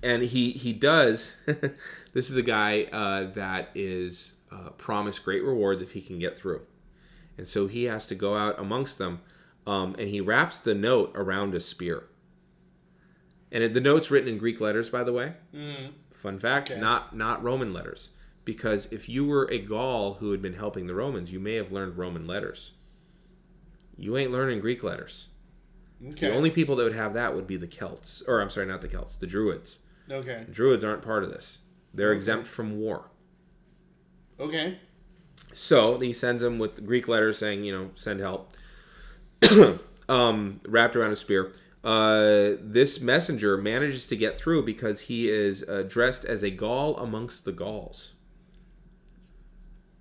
[0.01, 1.35] and he he does.
[2.13, 6.37] this is a guy uh, that is uh, promised great rewards if he can get
[6.37, 6.61] through,
[7.37, 9.21] and so he has to go out amongst them,
[9.67, 12.03] um, and he wraps the note around a spear.
[13.51, 15.33] And the note's written in Greek letters, by the way.
[16.13, 16.79] Fun fact: Okay.
[16.79, 18.11] not not Roman letters,
[18.45, 21.71] because if you were a Gaul who had been helping the Romans, you may have
[21.71, 22.71] learned Roman letters.
[23.97, 25.27] You ain't learning Greek letters.
[26.01, 26.29] Okay.
[26.29, 28.81] The only people that would have that would be the Celts, or I'm sorry, not
[28.81, 29.79] the Celts, the Druids.
[30.09, 30.45] okay.
[30.49, 31.59] Druids aren't part of this.
[31.93, 33.09] They're exempt from war.
[34.39, 34.77] Okay.
[35.53, 38.53] So he sends them with Greek letters saying, you know, send help.
[40.09, 41.53] um, wrapped around a spear.
[41.83, 46.97] Uh, this messenger manages to get through because he is uh, dressed as a Gaul
[46.97, 48.15] amongst the Gauls.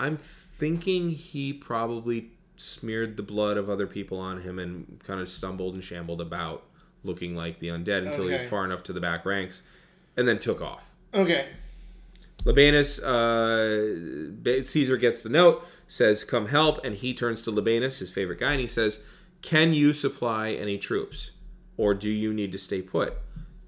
[0.01, 5.28] I'm thinking he probably smeared the blood of other people on him and kind of
[5.28, 6.64] stumbled and shambled about,
[7.05, 9.62] looking like the undead until he was far enough to the back ranks,
[10.16, 10.84] and then took off.
[11.14, 11.47] Okay.
[12.49, 16.82] Labienus, uh, Caesar gets the note, says, Come help.
[16.82, 19.01] And he turns to Labienus, his favorite guy, and he says,
[19.42, 21.32] Can you supply any troops?
[21.76, 23.18] Or do you need to stay put?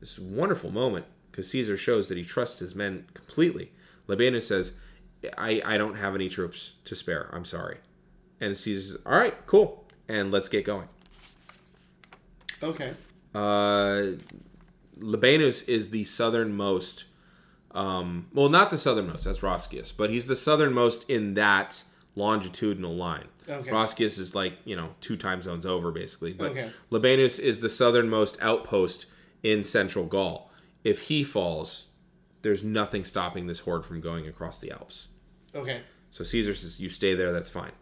[0.01, 3.71] This is a wonderful moment because Caesar shows that he trusts his men completely.
[4.09, 4.73] Labienus says,
[5.37, 7.29] I, I don't have any troops to spare.
[7.35, 7.79] I'm sorry.
[8.41, 9.85] And Caesar says, All right, cool.
[10.09, 10.89] And let's get going.
[12.63, 12.95] Okay.
[13.35, 14.17] Uh,
[14.99, 17.05] Labienus is the southernmost.
[17.73, 19.25] Um, well, not the southernmost.
[19.25, 21.83] That's Roscius, but he's the southernmost in that
[22.17, 23.29] longitudinal line.
[23.49, 23.71] Okay.
[23.71, 26.71] Roscius is like you know two time zones over basically, but Okay.
[26.91, 29.07] Labienus is the southernmost outpost
[29.43, 30.51] in central Gaul.
[30.85, 31.85] If he falls,
[32.43, 35.09] there's nothing stopping this horde from going across the Alps.
[35.55, 35.83] Okay.
[36.11, 37.33] So Caesar says, "You stay there.
[37.33, 37.73] That's fine."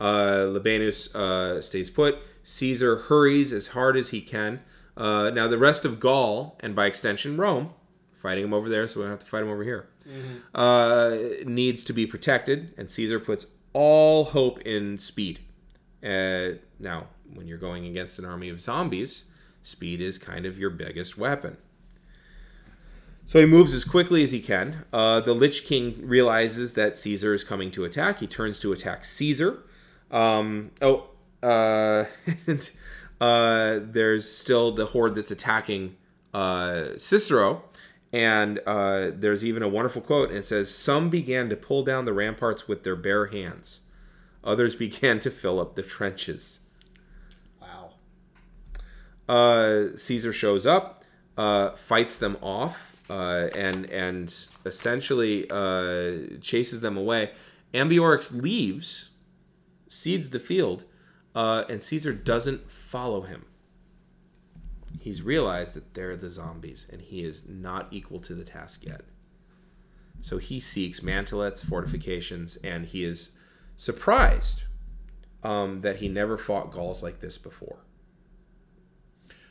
[0.00, 2.18] Uh, Labienus uh, stays put.
[2.42, 4.60] Caesar hurries as hard as he can.
[4.96, 7.70] Uh, now the rest of Gaul, and by extension Rome,
[8.20, 9.88] fighting him over there, so we don't have to fight him over here,
[10.54, 12.74] uh, needs to be protected.
[12.76, 15.40] And Caesar puts all hope in speed.
[16.02, 19.24] Uh, now, when you're going against an army of zombies,
[19.62, 21.56] speed is kind of your biggest weapon.
[23.26, 24.84] So he moves as quickly as he can.
[24.92, 28.18] Uh, the Lich King realizes that Caesar is coming to attack.
[28.18, 29.62] He turns to attack Caesar.
[30.10, 31.10] Um, oh,
[31.40, 32.06] uh,
[32.48, 32.70] and,
[33.20, 35.96] uh, there's still the horde that's attacking
[36.34, 37.62] uh, Cicero.
[38.12, 42.04] And uh, there's even a wonderful quote, and it says, Some began to pull down
[42.04, 43.80] the ramparts with their bare hands,
[44.42, 46.58] others began to fill up the trenches.
[47.60, 47.92] Wow.
[49.28, 51.04] uh, Caesar shows up,
[51.36, 57.30] uh, fights them off, uh, and and essentially uh, chases them away.
[57.72, 59.10] Ambiorix leaves,
[59.88, 60.84] cedes the field,
[61.34, 63.44] uh, and Caesar doesn't follow him.
[64.98, 69.02] He's realized that they're the zombies, and he is not equal to the task yet.
[70.20, 73.30] So he seeks mantelets, fortifications, and he is
[73.76, 74.64] surprised
[75.42, 77.78] um, that he never fought Gauls like this before.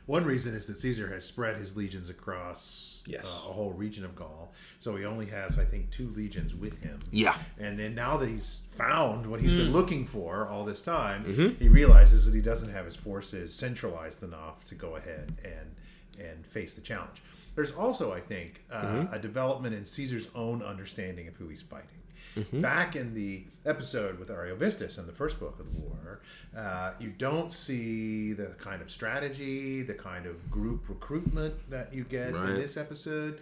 [0.09, 3.27] One reason is that Caesar has spread his legions across Yes.
[3.27, 4.51] uh, a whole region of Gaul.
[4.79, 6.97] So he only has, I think, two legions with him.
[7.11, 7.37] Yeah.
[7.59, 9.57] And then now that he's found what he's Hmm.
[9.59, 11.61] been looking for all this time, Mm-hmm.
[11.61, 15.75] he realizes that he doesn't have his forces centralized enough to go ahead and
[16.19, 17.21] and face the challenge.
[17.55, 19.13] There's also, I think, uh, Mm-hmm.
[19.13, 21.98] a development in Caesar's own understanding of who he's fighting.
[22.35, 22.61] Mm-hmm.
[22.61, 26.21] Back in the episode with Ariovistus in the first book of the war,
[26.57, 32.03] uh, you don't see the kind of strategy, the kind of group recruitment that you
[32.03, 32.49] get Right.
[32.49, 33.39] in this episode.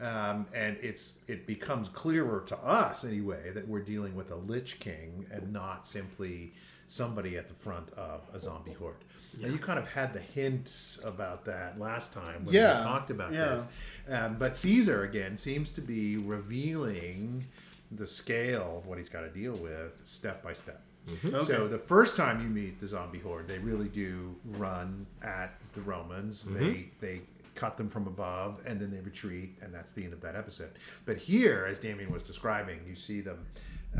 [0.00, 4.80] Um, and it's it becomes clearer to us anyway that we're dealing with a lich
[4.80, 6.54] king and not simply
[6.86, 8.96] somebody at the front of a zombie horde.
[9.40, 13.10] Now you kind of had the hints about that last time when Yeah, we talked
[13.10, 13.44] about yeah.
[13.48, 13.66] this,
[14.08, 17.46] um, but Caesar again seems to be revealing
[17.92, 20.82] the scale of what he's got to deal with step by step.
[21.08, 21.34] Mm-hmm.
[21.34, 21.44] Okay.
[21.46, 25.80] So the first time you meet the zombie horde, they really do run at the
[25.80, 26.44] Romans.
[26.44, 26.58] Mm-hmm.
[26.58, 27.20] They they
[27.54, 30.70] cut them from above, and then they retreat, and that's the end of that episode.
[31.04, 33.46] But here, as Damien was describing, you see them.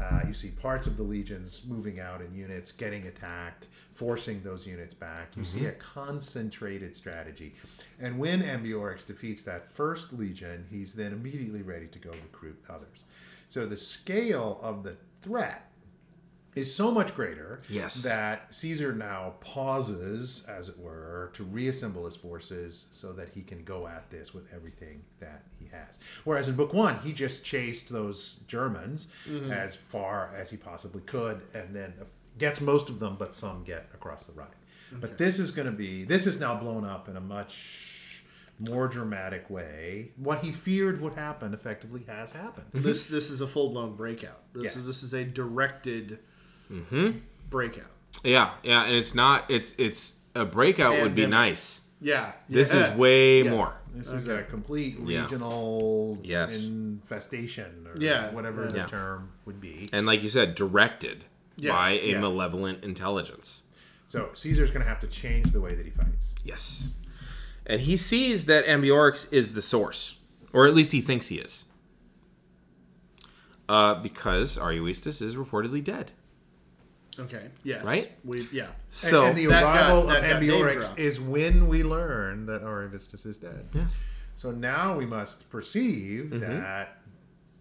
[0.00, 4.64] Uh, you see parts of the legions moving out in units, getting attacked, forcing those
[4.64, 5.36] units back.
[5.36, 5.70] You see mm-hmm.
[5.70, 7.54] a concentrated strategy.
[7.98, 13.02] And when Ambiorix defeats that first legion, he's then immediately ready to go recruit others.
[13.50, 15.66] So the scale of the threat
[16.54, 18.02] is so much greater Yes.
[18.02, 23.64] that Caesar now pauses, as it were, to reassemble his forces so that he can
[23.64, 25.98] go at this with everything that he has.
[26.24, 29.50] Whereas in book one, he just chased those Germans mm-hmm.
[29.50, 31.92] as far as he possibly could, and then
[32.38, 34.48] gets most of them, but some get across the Rhine.
[34.92, 37.99] But this is going to be this is now blown up in a much
[38.68, 42.66] more dramatic way, what he feared would happen effectively has happened.
[42.72, 44.40] This this is a full blown breakout.
[44.52, 44.76] This Yes.
[44.76, 46.18] is this is a directed
[46.70, 47.18] mm-hmm.
[47.48, 47.90] breakout.
[48.24, 49.50] Yeah, yeah, and it's not.
[49.50, 51.30] It's it's a breakout would be Pandemic.
[51.50, 51.80] nice.
[52.00, 52.32] Yeah.
[52.48, 52.90] This yeah.
[52.92, 53.50] is way Yeah.
[53.50, 53.74] more.
[53.94, 54.42] This is Okay.
[54.42, 55.22] a complete Yeah.
[55.22, 56.54] regional Yes.
[56.54, 58.68] infestation, or Yeah, whatever yeah.
[58.70, 58.86] the Yeah.
[58.86, 59.88] term would be.
[59.92, 61.24] And like you said, directed
[61.56, 62.20] Yeah, by a yeah.
[62.20, 63.62] malevolent intelligence.
[64.06, 66.34] So Caesar's going to have to change the way that he fights.
[66.44, 66.88] Yes.
[67.70, 70.18] And he sees that Ambiorix is the source,
[70.52, 71.66] or at least he thinks he is.
[73.68, 76.10] Uh, because Ariovistus is reportedly dead.
[77.18, 77.48] Okay.
[77.62, 77.84] Yes.
[77.84, 78.10] Right?
[78.24, 78.68] We yeah.
[78.90, 82.62] So and, and the That got- arrival that of Ambiorix is when we learn that
[82.64, 83.68] Ariovistus is dead.
[83.74, 83.86] Yeah.
[84.34, 86.40] So now we must perceive Mm-hmm.
[86.40, 86.96] that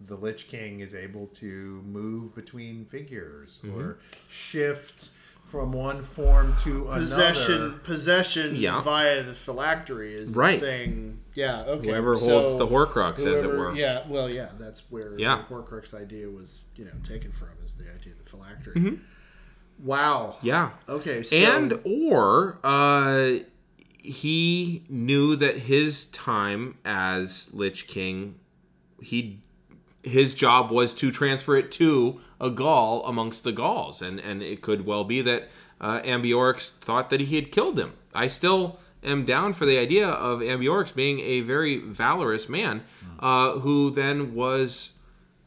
[0.06, 3.78] the Lich King is able to move between figures Mm-hmm.
[3.78, 3.98] or
[4.28, 5.10] shift
[5.50, 7.78] from one form to Possession another.
[7.78, 8.80] possession Yeah.
[8.82, 10.60] via the phylactery is Right.
[10.60, 11.20] the thing.
[11.34, 11.62] Yeah.
[11.64, 11.88] Okay.
[11.88, 13.74] Whoever so holds the Horcrux, as it were.
[13.74, 14.06] Yeah.
[14.08, 14.50] Well, yeah.
[14.58, 15.42] That's where Yeah.
[15.48, 18.98] the Horcrux idea was, you know, taken from is the idea of the phylactery.
[19.78, 20.36] Wow.
[20.36, 20.46] Mm-hmm.
[20.46, 20.70] Yeah.
[20.88, 21.22] Okay.
[21.22, 23.32] So, and or uh,
[23.98, 28.36] he knew that his time as Lich King,
[29.00, 29.40] he
[30.02, 34.62] his job was to transfer it to a Gaul amongst the Gauls, and and it
[34.62, 35.48] could well be that
[35.80, 37.92] uh, Ambiorix thought that he had killed him.
[38.14, 42.82] I still am down for the idea of Ambiorix being a very valorous man,
[43.18, 44.92] uh, who then was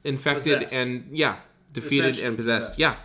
[0.04, 0.76] infected Possessed.
[0.76, 1.38] and yeah
[1.72, 2.74] defeated and possessed.
[2.74, 2.80] possessed.
[2.80, 2.96] Yeah.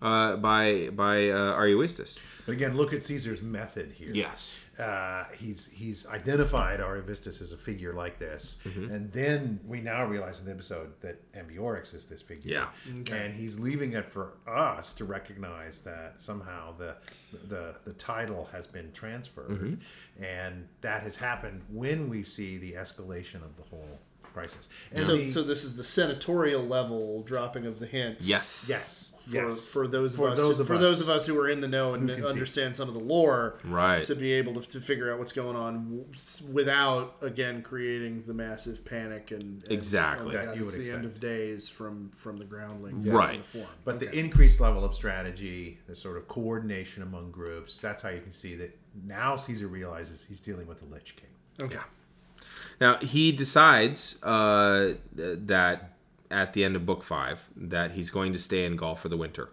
[0.00, 2.18] Uh, by by uh, Ariovistus.
[2.46, 4.10] But again, look at Caesar's method here.
[4.12, 4.52] Yes.
[4.80, 8.90] Uh, he's he's identified Ariovistus as a figure like this, Mm-hmm.
[8.92, 12.52] and then we now realize in the episode that Ambiorix is this figure.
[12.52, 13.14] Yeah.
[13.14, 16.96] and he's leaving it for us to recognize that somehow the
[17.48, 20.22] the the title has been transferred, Mm-hmm.
[20.24, 24.68] and that has happened when we see the escalation of the whole crisis.
[24.90, 28.28] And so, the- so this is the senatorial level dropping of the hints.
[28.28, 28.66] Yes.
[28.68, 31.26] yes, For, yes, for those of For us, those of for us those of us
[31.26, 32.30] who are in the know and can see.
[32.30, 34.04] understand some of the lore, Right.
[34.06, 36.04] to be able to, to figure out what's going on
[36.52, 40.34] without again creating the massive panic and, and Exactly.
[40.34, 43.38] my That you it's would the end of days from from the groundlings Right.
[43.38, 43.66] the form.
[43.84, 48.20] But the increased level of strategy, the sort of coordination among groups, that's how you
[48.20, 51.66] can see that now Caesar realizes he's dealing with the Lich King.
[51.66, 51.84] okay.
[52.80, 55.92] Now he decides uh, that
[56.30, 59.16] at the end of book five that he's going to stay in Gaul for the
[59.16, 59.50] winter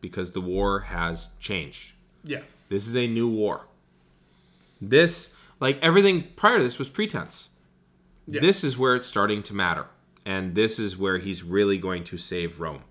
[0.00, 1.92] because the war has changed.
[2.24, 2.42] Yeah.
[2.68, 3.66] This is a new war.
[4.80, 7.48] This, like everything prior to this, was pretense.
[8.26, 8.40] Yeah.
[8.40, 9.86] This is where it's starting to matter,
[10.24, 12.82] and this is where he's really going to save Rome.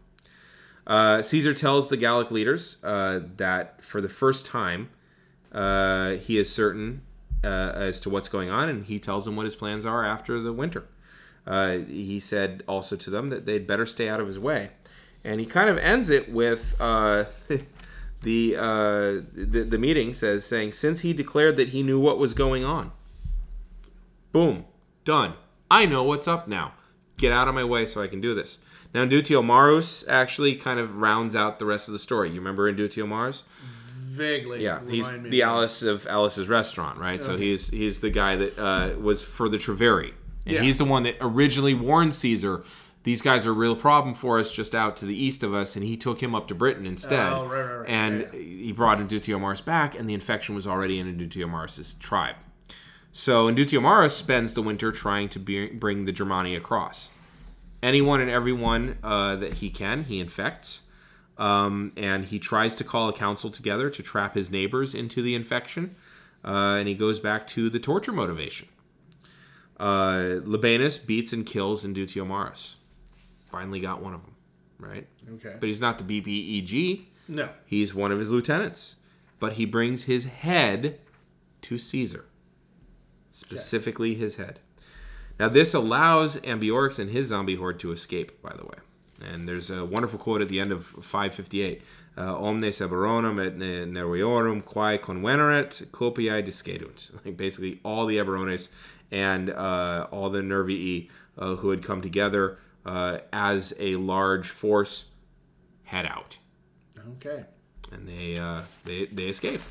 [0.87, 4.89] Uh, Caesar tells the Gallic leaders uh, that for the first time,
[5.51, 7.01] uh, he is certain
[7.43, 10.39] uh, as to what's going on, and he tells them what his plans are after
[10.39, 10.85] the winter.
[11.45, 14.71] Uh, he said also to them that they'd better stay out of his way,
[15.23, 17.25] and he kind of ends it with uh,
[18.21, 22.33] the, uh, the the meeting says saying since he declared that he knew what was
[22.33, 22.91] going on.
[24.31, 24.65] Boom,
[25.03, 25.35] done.
[25.69, 26.73] I know what's up now.
[27.17, 28.59] Get out of my way so I can do this.
[28.93, 32.29] Now, Indutiomarus actually kind of rounds out the rest of the story.
[32.29, 33.43] You remember Indutiomarus?
[33.93, 34.63] Vaguely.
[34.63, 37.21] Yeah, he's the Alice of Alice's restaurant, right?
[37.21, 40.13] So he's he's the guy that uh, was for the Treveri,
[40.45, 40.61] and Yeah.
[40.61, 42.63] he's the one that originally warned Caesar.
[43.03, 45.75] These guys are a real problem for us just out to the east of us,
[45.75, 47.31] and he took him up to Britain instead.
[47.33, 47.89] Oh, right, right, right.
[47.89, 52.35] And he brought Indutiomarus back, and the infection was already in Indutiomarus's tribe.
[53.11, 57.11] So Indutiomarus spends the winter trying to be, bring the Germani across.
[57.83, 60.81] Anyone and everyone uh, that he can, he infects.
[61.37, 65.35] Um, and he tries to call a council together to trap his neighbors into the
[65.35, 65.95] infection.
[66.43, 68.67] Uh, and he goes back to the torture motivation.
[69.79, 72.75] Uh, Labienus beats and kills Indutiomarus.
[73.51, 74.35] Finally got one of them,
[74.79, 75.07] right?
[75.35, 75.55] Okay.
[75.59, 77.05] But he's not the BBEG.
[77.27, 77.49] no.
[77.65, 78.95] He's one of his lieutenants.
[79.39, 80.99] But he brings his head
[81.63, 82.25] to Caesar.
[83.31, 84.59] Specifically his head.
[85.37, 88.77] Now, this allows Ambiorix and his zombie horde to escape, by the way.
[89.21, 91.81] And there's a wonderful quote at the end of 558.
[92.17, 97.11] Uh, Omnes Eburonum et ne- nerviorum quae conveneret copiae discedunt.
[97.25, 98.69] Like basically all the Eburones
[99.11, 105.05] and uh, all the Nervii uh, who had come together uh, as a large force
[105.83, 106.37] head out
[107.17, 107.45] Okay.
[107.91, 109.61] and they uh, they they escape.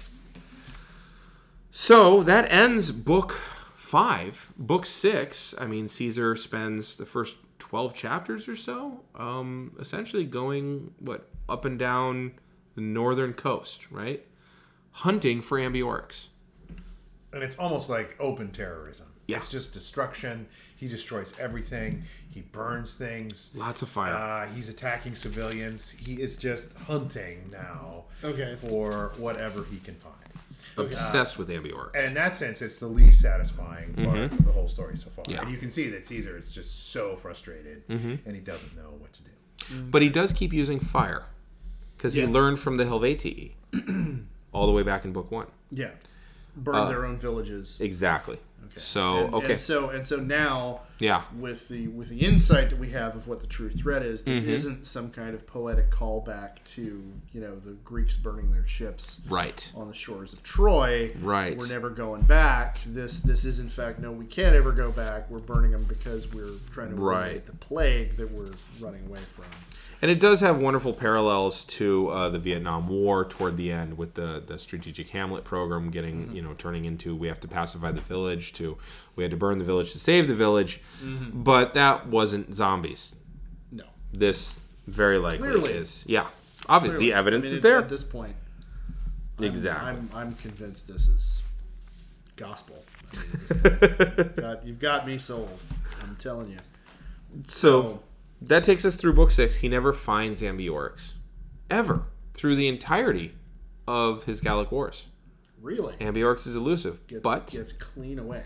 [1.70, 3.32] So that ends book
[3.76, 4.52] five.
[4.56, 5.54] Book six.
[5.58, 11.64] I mean, Caesar spends the first twelve chapters or so, um, essentially going what up
[11.64, 12.32] and down
[12.74, 14.24] the northern coast, right,
[14.92, 16.26] hunting for Ambiorix.
[17.32, 19.08] And it's almost like open terrorism.
[19.26, 19.36] Yeah.
[19.38, 20.46] It's just destruction.
[20.76, 22.02] He destroys everything.
[22.30, 23.52] He burns things.
[23.56, 24.12] Lots of fire.
[24.12, 25.88] Uh, he's attacking civilians.
[25.90, 28.56] He is just hunting now Okay.
[28.60, 30.14] for whatever he can find.
[30.76, 31.94] Obsessed with Ambiorix.
[31.94, 35.24] And in that sense, it's the least satisfying part of the whole story so far.
[35.24, 35.32] Mm-hmm.
[35.32, 35.36] Yeah.
[35.38, 35.46] Mm-hmm.
[35.46, 39.12] And you can see that Caesar is just so frustrated and he doesn't know what
[39.14, 39.30] to do.
[39.90, 41.24] But he does keep using fire
[41.96, 42.26] because Yeah.
[42.26, 43.54] he learned from the Helvetii
[44.52, 45.46] all the way back in book one.
[45.70, 45.90] Yeah.
[46.56, 47.80] Burn their own villages.
[47.80, 48.38] Exactly.
[48.64, 48.80] Okay.
[48.80, 52.78] So and, okay, And so and so now yeah, with the with the insight that
[52.78, 54.52] we have of what the true threat is, this Mm-hmm.
[54.52, 59.70] isn't some kind of poetic callback to you know the Greeks burning their ships right,
[59.74, 61.12] on the shores of Troy.
[61.20, 61.56] Right.
[61.58, 62.78] We're never going back.
[62.86, 65.28] This this is in fact no, we can't ever go back.
[65.30, 67.44] We're burning them because we're trying to Right.
[67.44, 69.44] the plague that we're running away from.
[70.02, 74.14] and it does have wonderful parallels to uh, the Vietnam War toward the end with
[74.14, 76.36] the the strategic Hamlet program getting Mm-hmm.
[76.36, 78.76] you know turning into we have to pacify the village to
[79.16, 81.42] we had to burn the village to save the village, Mm-hmm.
[81.42, 83.14] but that wasn't zombies.
[83.72, 83.84] No.
[84.12, 85.72] This very likely Clearly.
[85.72, 86.28] is yeah.
[86.68, 87.06] Obviously, Clearly.
[87.06, 87.78] the evidence I mean, is there.
[87.78, 88.36] At this point,
[89.38, 89.88] I'm- exactly.
[89.90, 91.42] I'm, I'm convinced this is
[92.36, 92.82] gospel.
[93.12, 93.24] I mean.
[94.18, 95.60] You've got, you've got me sold.
[96.02, 96.58] I'm telling you.
[97.48, 98.02] So
[98.42, 99.56] that takes us through book six.
[99.56, 101.12] He never finds Ambiorix
[101.70, 103.34] ever through the entirety
[103.86, 105.06] of his Gallic Wars.
[105.60, 108.44] Really, Ambiorix is elusive, gets, but gets clean away.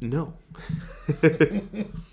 [0.00, 0.34] No.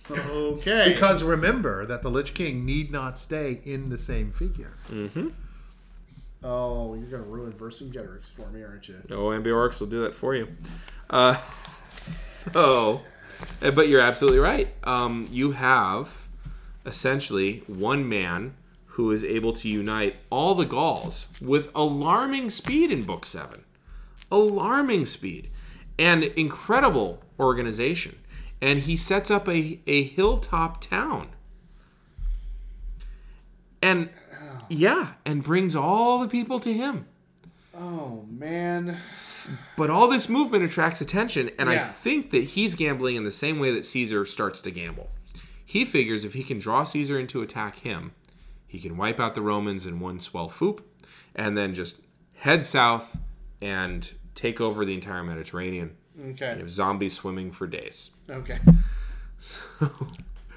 [0.10, 0.92] Okay.
[0.94, 4.74] Because remember that the Lich King need not stay in the same figure.
[6.44, 8.96] oh, you're gonna ruin Vercingetorix for me, aren't you?
[9.10, 10.50] No, Ambiorix will do that for you.
[11.10, 11.36] Uh,
[12.08, 13.02] so,
[13.62, 14.70] uh, but you're absolutely right.
[14.84, 16.28] Um, you have
[16.86, 18.56] essentially one man
[18.88, 23.64] who is able to unite all the Gauls with alarming speed in Book 7.
[24.30, 25.50] Alarming speed.
[26.02, 28.18] And incredible organization.
[28.60, 31.30] And he sets up a, a hilltop town.
[33.82, 34.10] And
[34.68, 37.06] yeah, and brings all the people to him.
[37.76, 38.98] Oh man.
[39.78, 43.60] But all this movement attracts attention, and I think that he's gambling in the same
[43.60, 45.10] way that Caesar starts to gamble.
[45.66, 48.14] He figures if he can draw Caesar into attack him,
[48.68, 50.82] he can wipe out the Romans in one swell foop,
[51.36, 52.02] and then just
[52.36, 53.18] head south
[53.62, 55.96] and take over the entire Mediterranean.
[56.20, 56.54] Okay.
[56.54, 58.10] You have zombies swimming for days.
[58.30, 58.60] Okay.
[59.40, 59.60] So.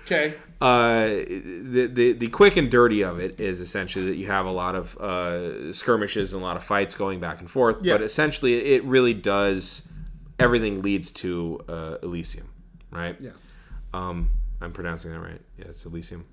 [0.04, 0.34] Okay.
[0.60, 4.50] Uh, the, the the quick and dirty of it is essentially that you have a
[4.50, 7.82] lot of uh, skirmishes and a lot of fights going back and forth.
[7.82, 7.94] Yeah.
[7.94, 9.88] But essentially, it really does
[10.38, 12.48] everything leads to uh, Elysium,
[12.90, 13.18] right?
[13.18, 13.30] Yeah.
[13.94, 14.28] Um,
[14.60, 15.40] I'm pronouncing that right.
[15.58, 16.26] Yeah, it's Elysium.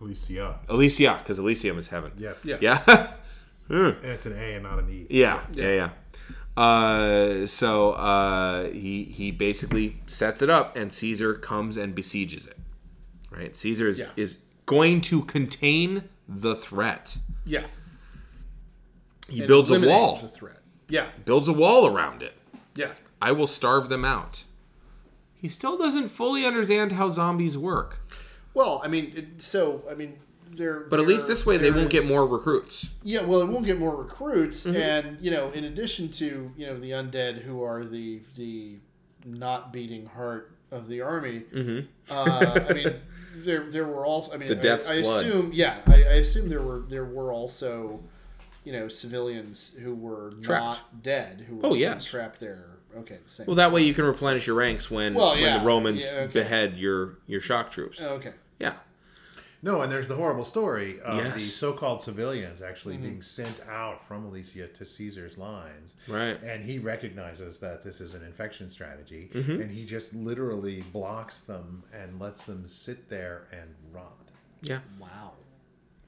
[0.00, 0.58] Alicia.
[0.68, 2.12] Elysia, because Elysium is heaven.
[2.18, 2.44] Yes.
[2.44, 2.58] Yeah.
[2.60, 3.12] Yeah.
[3.66, 3.74] Hmm.
[3.74, 5.06] And it's an A and not an E.
[5.08, 5.90] Yeah, yeah, yeah.
[6.56, 12.56] Uh, so uh, he he basically sets it up, and Caesar comes and besieges it.
[13.30, 14.10] Right, Caesar is, Yeah.
[14.16, 17.16] is going to contain the threat.
[17.44, 17.66] Yeah.
[19.28, 20.60] He And builds a wall, The threat.
[20.88, 21.08] Yeah.
[21.24, 22.34] builds a wall around it.
[22.76, 22.92] Yeah.
[23.20, 24.44] I will starve them out.
[25.34, 27.98] He still doesn't fully understand how zombies work,
[28.54, 30.18] Well, I mean, it, so I mean,
[30.56, 30.80] there.
[30.90, 32.90] but at least this way they won't get more recruits.
[33.02, 34.76] Yeah, well, it won't get more recruits, Mm-hmm.
[34.76, 38.76] and you know, in addition to you know the undead who are the the
[39.24, 41.44] not beating heart of the army.
[41.54, 41.86] Mm-hmm.
[42.10, 42.94] Uh, I mean,
[43.36, 44.32] there there were also.
[44.34, 47.32] I mean, The death's I, I assume, yeah, I, I assume there were there were
[47.32, 48.00] also,
[48.64, 50.64] you know, civilians who were Trapped.
[50.64, 52.04] not dead who were Oh, yes.
[52.04, 52.66] trapped there.
[52.96, 53.46] Okay, same.
[53.46, 56.32] Well, that way you can replenish your ranks when Well, when the Romans yeah, okay.
[56.32, 58.00] behead your your shock troops.
[58.00, 58.32] okay.
[58.60, 58.74] Yeah,
[59.64, 61.34] No, and there's the horrible story of Yes.
[61.34, 63.04] the so-called civilians actually mm-hmm.
[63.04, 65.94] being sent out from Alesia to Caesar's lines.
[66.06, 66.40] Right.
[66.42, 69.62] And he recognizes that this is an infection strategy, mm-hmm.
[69.62, 74.28] and he just literally blocks them and lets them sit there and rot
[74.60, 74.80] yeah.
[75.00, 75.32] Wow.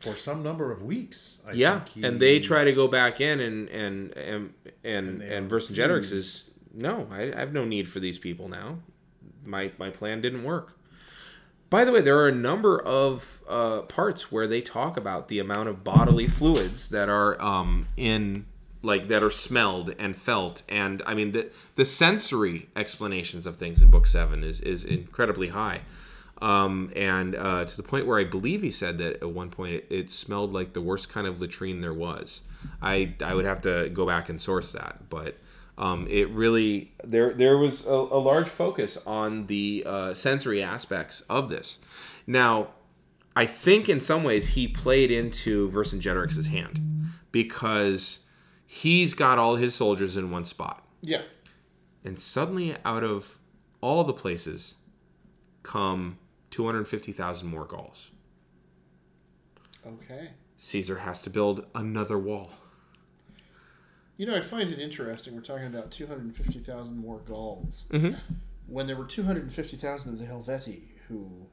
[0.00, 1.42] for some number of weeks.
[1.48, 4.54] I Yeah, think he- and they try to go back in, and and and
[4.84, 8.50] and, they and, are Vercingetorix is no, I, I have no need for these people
[8.50, 8.80] now.
[9.44, 10.75] My my plan didn't work.
[11.68, 15.40] By the way, there are a number of uh, parts where they talk about the
[15.40, 18.46] amount of bodily fluids that are um, in
[18.82, 23.82] like that are smelled and felt, and I mean the the sensory explanations of things
[23.82, 25.80] in Book Seven is is incredibly high.
[26.40, 29.74] Um, and uh, to the point where I believe he said that at one point
[29.74, 32.42] it, it smelled like the worst kind of latrine there was.
[32.80, 35.36] I I would have to go back and source that, but
[35.78, 41.20] um, it really there there was a, a large focus on the uh, sensory aspects
[41.28, 41.78] of this.
[42.26, 42.68] Now,
[43.34, 46.80] I think in some ways he played into Vercingetorix's hand
[47.30, 48.20] because
[48.64, 51.22] he's got all his soldiers in one spot Yeah.
[52.04, 53.38] and suddenly out of
[53.82, 54.76] all the places
[55.62, 56.18] come
[56.50, 58.10] 250,000 more Gauls.
[59.86, 60.30] Okay.
[60.56, 62.50] Caesar has to build another wall.
[64.16, 65.34] You know, I find it interesting.
[65.34, 67.84] We're talking about 250,000 more Gauls.
[67.90, 68.16] Mhm.
[68.66, 71.46] When there were 250,000 of the Helvetii who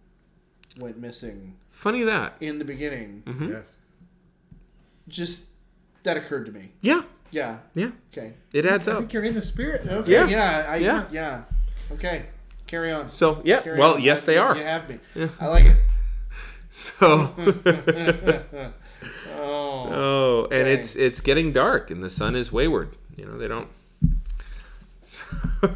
[0.78, 2.36] went missing Funny that.
[2.40, 3.52] in the beginning, Mm-hmm.
[3.52, 3.74] Yes.
[5.08, 5.46] just
[6.04, 6.72] that occurred to me.
[6.82, 7.02] Yeah,
[7.32, 7.60] Yeah.
[7.76, 7.92] yeah.
[8.12, 8.34] Okay.
[8.54, 8.98] It adds I up.
[8.98, 9.98] I think you're in the spirit now.
[9.98, 10.12] Okay.
[10.14, 10.28] Yeah.
[10.28, 10.66] Yeah.
[10.70, 11.06] I, Yeah.
[11.12, 11.44] yeah.
[11.92, 12.26] Okay.
[12.66, 13.10] Carry on.
[13.10, 14.02] So, yeah, Carry well, on.
[14.02, 14.56] yes, they You- are.
[14.58, 15.00] You have me.
[15.16, 15.28] Yeah.
[15.40, 15.78] I like it.
[16.76, 17.28] So,
[19.86, 19.92] Oh.
[19.92, 20.74] oh, and Okay.
[20.74, 22.96] it's it's getting dark and the sun is wayward.
[23.16, 23.68] You know, they don't.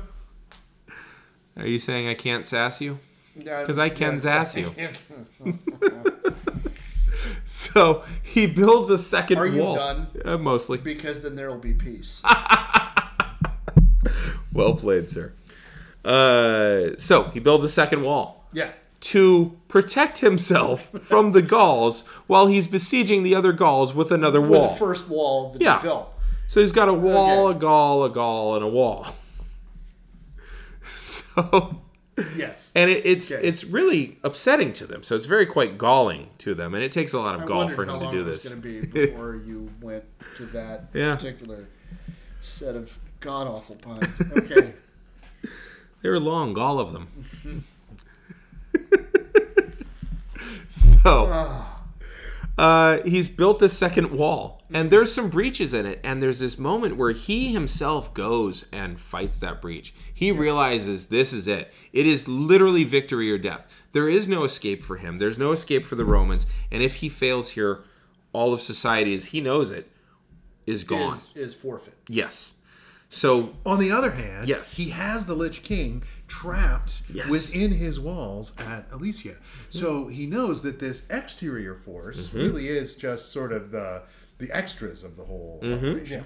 [1.57, 2.99] Are you saying I can't sass you?
[3.37, 4.73] Because I can sass you.
[7.45, 9.75] So he builds a second Are you wall.
[9.75, 10.07] done?
[10.25, 10.77] Uh, mostly.
[10.79, 12.21] because then there will be peace.
[14.53, 15.33] Well played, sir.
[16.03, 18.71] Uh, so he builds a second wall Yeah.
[18.99, 24.49] To protect himself from the Gauls while he's besieging the other Gauls with another With
[24.51, 24.69] wall.
[24.69, 25.77] the first wall that Yeah.
[25.79, 26.13] he built.
[26.47, 27.57] So he's got a wall, Okay.
[27.57, 29.05] a Gaul, a Gaul, and a wall.
[30.95, 31.81] So,
[32.35, 32.71] Yes.
[32.75, 33.45] and it, it's Okay.
[33.45, 35.03] it's really upsetting to them.
[35.03, 37.75] So it's very quite galling to them, and it takes a lot of gall wondered
[37.75, 38.51] for how him to long do it was this.
[38.53, 40.03] going to be before you went
[40.37, 41.15] to that Yeah.
[41.15, 41.67] particular
[42.41, 44.21] set of god awful puns.
[44.35, 44.73] Okay.
[46.03, 47.63] They were long, all of them.
[50.69, 51.83] So Ah,
[52.57, 55.99] uh, he's built a second wall, and there's some breaches in it.
[56.03, 59.93] And there's this moment where he himself goes and fights that breach.
[60.13, 61.71] He realizes this is it.
[61.93, 63.67] It is literally victory or death.
[63.91, 65.19] There is no escape for him.
[65.19, 66.47] There's no escape for the Romans.
[66.71, 67.83] And if he fails here,
[68.33, 69.91] all of society, as he knows it,
[70.65, 71.13] is gone.
[71.13, 71.95] is, is forfeit.
[72.09, 72.53] Yes.
[73.09, 74.75] So On the other hand, Yes.
[74.77, 77.29] he has the Lich King trapped Yes.
[77.29, 79.35] within his walls at Alesia.
[79.69, 80.11] So mm-hmm.
[80.11, 82.37] he knows that this exterior force mm-hmm.
[82.37, 84.03] really is just sort of the
[84.37, 85.85] the extras of the whole mm-hmm.
[85.85, 86.23] operation.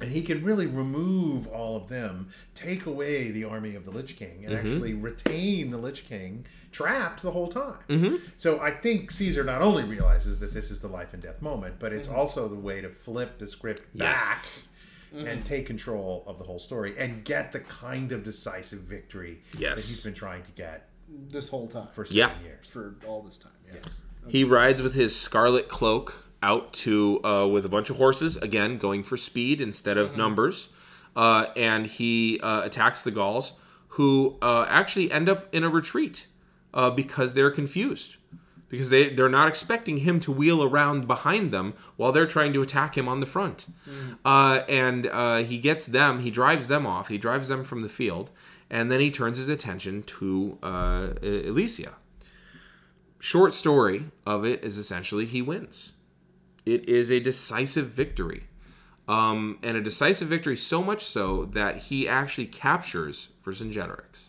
[0.00, 4.16] And he can really remove all of them, take away the army of the Lich
[4.16, 8.20] King, and actually retain the Lich King trapped the whole time.
[8.36, 11.76] So I think Caesar not only realizes that this is the life and death moment,
[11.78, 14.68] but it's also the way to flip the script back Yes.
[15.14, 19.76] And take control of the whole story and get the kind of decisive victory Yes.
[19.82, 20.88] that he's been trying to get
[21.30, 21.88] This whole time.
[21.92, 22.40] for seven Yeah.
[22.42, 22.66] years.
[22.66, 23.52] For all this time.
[23.66, 23.80] Yeah.
[24.28, 28.78] He rides with his scarlet cloak out to uh, with a bunch of horses, again
[28.78, 30.70] going for speed instead of numbers,
[31.14, 33.52] uh, and he uh, attacks the Gauls,
[33.88, 36.26] who uh, actually end up in a retreat
[36.74, 38.16] uh, because they're confused,
[38.72, 42.62] because they they're not expecting him to wheel around behind them while they're trying to
[42.62, 43.66] attack him on the front,
[44.24, 47.88] uh, and uh, he gets them, he drives them off, he drives them from the
[47.88, 48.32] field,
[48.68, 51.92] and then he turns his attention to uh, Elysia
[53.22, 55.92] short story of it is essentially he wins.
[56.66, 58.48] It is a decisive victory.
[59.06, 64.26] Um, and a decisive victory so much so that he actually captures Vercingetorix.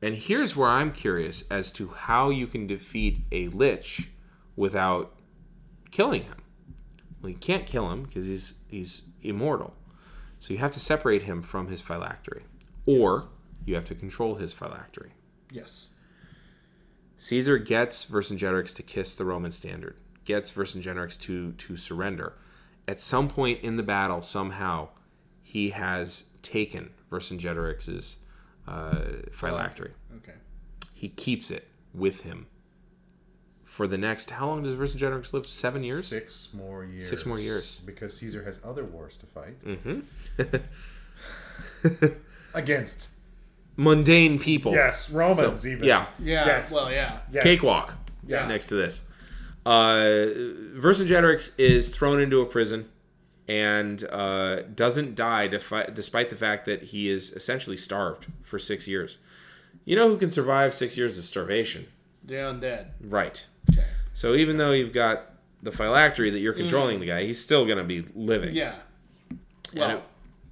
[0.00, 4.10] And here's where I'm curious as to how you can defeat a lich
[4.54, 5.14] without
[5.90, 6.42] killing him.
[7.20, 9.74] Well, you can't kill him because he's he's immortal.
[10.38, 12.44] So you have to separate him from his phylactery,
[12.86, 13.28] or
[13.64, 15.10] you have to control his phylactery.
[15.50, 15.88] Yes.
[17.16, 22.34] Caesar gets Vercingetorix to kiss the Roman standard, gets Vercingetorix to to surrender.
[22.86, 24.90] At some point in the battle, somehow,
[25.42, 28.18] he has taken Vercingetorix's
[28.68, 29.00] uh,
[29.32, 29.92] phylactery.
[30.18, 30.34] Okay.
[30.94, 32.46] He keeps it with him
[33.64, 34.30] for the next.
[34.30, 35.46] How long does Vercingetorix live?
[35.46, 36.06] Seven years.
[36.08, 37.08] Six more years.
[37.08, 37.80] Six more years.
[37.86, 40.00] Because Caesar has other wars to fight Mm-hmm.
[42.54, 43.10] against.
[43.76, 44.72] Mundane people.
[44.72, 45.84] Yes, Romans So, even.
[45.84, 46.06] yeah.
[46.18, 46.46] Yeah.
[46.46, 46.72] Yes.
[46.72, 47.18] Well, yeah.
[47.30, 47.44] Yes.
[47.44, 47.94] Cakewalk.
[48.26, 48.46] Yeah.
[48.48, 49.02] Next to this,
[49.64, 49.94] uh,
[50.76, 52.88] Vercingetorix is thrown into a prison
[53.48, 58.86] and uh, doesn't die defi- despite the fact that he is essentially starved for six
[58.86, 59.18] years.
[59.84, 61.86] You know who can survive six years of starvation?
[62.24, 62.88] The undead.
[63.00, 63.46] Right.
[63.72, 63.86] Okay.
[64.12, 65.30] So even though you've got
[65.62, 68.54] the phylactery that you're controlling the guy, he's still going to be living.
[68.54, 68.74] Yeah.
[69.74, 70.02] Well, it-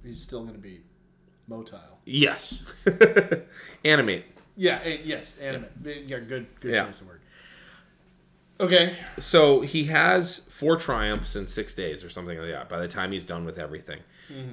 [0.03, 0.81] he's still going to be
[1.49, 1.81] motile.
[2.05, 2.63] Yes.
[3.85, 4.25] Animate.
[4.55, 4.79] Yeah.
[4.83, 5.37] eh, yes.
[5.39, 5.71] Animate.
[6.07, 6.19] Yeah.
[6.19, 6.47] Good.
[6.61, 6.85] Good Yeah.
[6.85, 7.16] choice of word.
[8.59, 8.93] Okay.
[9.19, 13.11] so he has four triumphs in six days or something like that by the time
[13.11, 13.99] he's done with everything.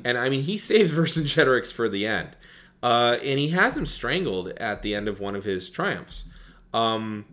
[0.05, 2.37] And i mean he saves vercingetorix for the end.
[2.83, 6.25] Uh, and he has him strangled at the end of one of his triumphs.
[6.75, 7.25] Um,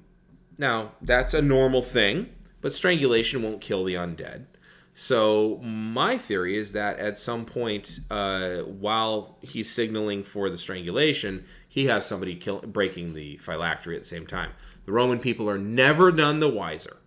[0.57, 2.29] now that's a normal thing
[2.61, 4.45] but strangulation won't kill the undead.
[4.93, 11.45] So my theory is that at some point, uh, while he's signaling for the strangulation,
[11.67, 14.51] he has somebody kill, breaking the phylactery at the same time.
[14.85, 16.97] The Roman people are never none the wiser,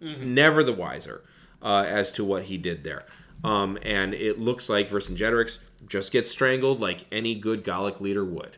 [0.00, 1.22] never the wiser
[1.62, 3.04] uh, as to what he did there.
[3.44, 8.56] Um, and it looks like Vercingetorix just gets strangled like any good Gallic leader would.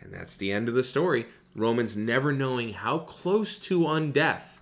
[0.00, 1.26] And that's the end of the story.
[1.54, 4.58] Romans never knowing how close to undeath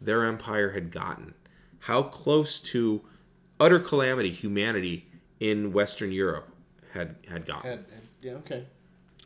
[0.00, 1.34] their empire had gotten,
[1.80, 3.02] how close to
[3.58, 5.06] utter calamity humanity
[5.40, 6.48] in Western Europe
[6.92, 7.70] had had gotten.
[7.70, 8.64] And, and- yeah, okay.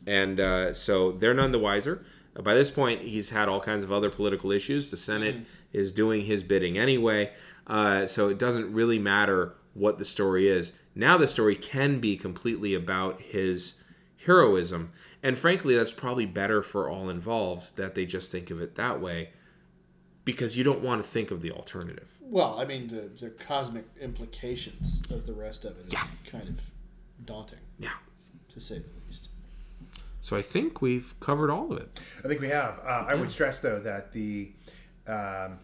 [0.07, 2.03] And uh, so they're none the wiser.
[2.35, 4.91] Uh, By this point, he's had all kinds of other political issues.
[4.91, 7.31] The Senate is doing his bidding anyway.
[7.67, 10.73] Uh, so it doesn't really matter what the story is.
[10.95, 13.75] Now the story can be completely about his
[14.25, 14.91] heroism.
[15.23, 18.99] And frankly, that's probably better for all involved that they just think of it that
[18.99, 19.29] way
[20.25, 22.07] because you don't want to think of the alternative.
[22.19, 26.07] Well, I mean, the, the cosmic implications of the rest of it is Yeah.
[26.25, 26.59] kind of
[27.25, 27.89] daunting, Yeah.
[28.53, 29.00] to say the least.
[30.21, 31.99] So I think we've covered all of it.
[32.23, 32.79] I think we have.
[32.85, 34.51] Uh, I would stress though that the
[35.07, 35.57] um,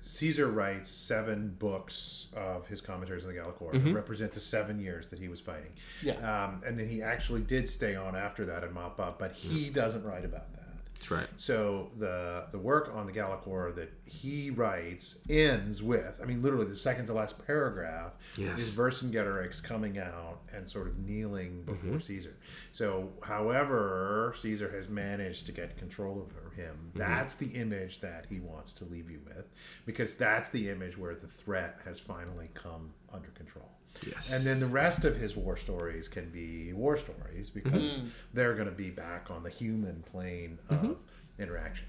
[0.00, 4.80] Caesar writes seven books of his commentaries on the Gallic War that represent the seven
[4.80, 5.70] years that he was fighting.
[6.02, 6.14] Yeah.
[6.14, 9.70] Um, and then he actually did stay on after that and mop up, but he
[9.70, 10.57] doesn't write about that.
[10.98, 11.28] That's right.
[11.36, 16.42] So the the work on the Gallic War that he writes ends with, I mean,
[16.42, 18.60] literally the second to last paragraph Yes.
[18.60, 21.72] is Vercingetorix coming out and sort of kneeling mm-hmm.
[21.72, 22.36] before Caesar.
[22.72, 26.74] So, however, Caesar has managed to get control over him.
[26.74, 26.98] Mm-hmm.
[26.98, 29.48] That's the image that he wants to leave you with,
[29.86, 33.70] because that's the image where the threat has finally come under control.
[34.06, 34.32] Yes.
[34.32, 38.00] And then the rest of his war stories can be war stories because
[38.34, 40.96] they're going to be back on the human plane of
[41.38, 41.86] interaction.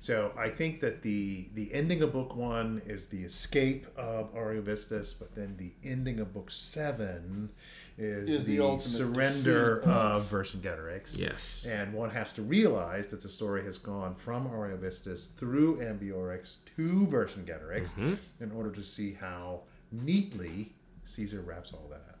[0.00, 5.14] So I think that the the ending of book one is the escape of Ariovistus,
[5.18, 7.48] but then the ending of book seven
[7.96, 11.18] is, Is the the, ultimate surrender defeat of Vercingetorix.
[11.18, 11.66] Yes.
[11.70, 17.06] And one has to realize that the story has gone from Ariovistus through Ambiorix to
[17.10, 18.14] Vercingetorix Mm-hmm.
[18.40, 19.60] in order to see how
[19.92, 20.72] neatly
[21.04, 22.18] Caesar wraps all that up.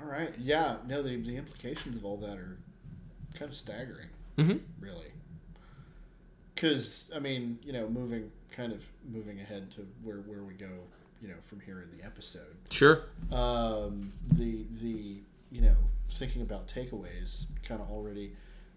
[0.00, 0.32] All right.
[0.38, 0.76] Yeah.
[0.86, 2.56] No, the, the implications of all that are
[3.34, 4.08] kind of staggering,
[4.38, 4.58] Mm-hmm.
[4.80, 5.06] really.
[6.54, 10.68] Because I mean, you know, moving kind of moving ahead to where where we go,
[11.22, 12.56] you know, from here in the episode.
[12.70, 13.04] Sure.
[13.32, 15.74] Um, the the you know
[16.10, 18.32] thinking about takeaways kind of already.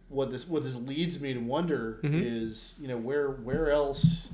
[0.09, 4.31] What this what this leads me to wonder is you know where where else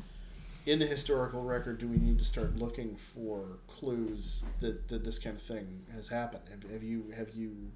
[0.70, 5.18] in the historical record do we need to start looking for clues that, that this
[5.18, 6.44] kind of thing has happened?
[6.52, 7.72] Have, have you have you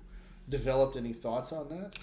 [0.49, 1.93] developed any thoughts on that?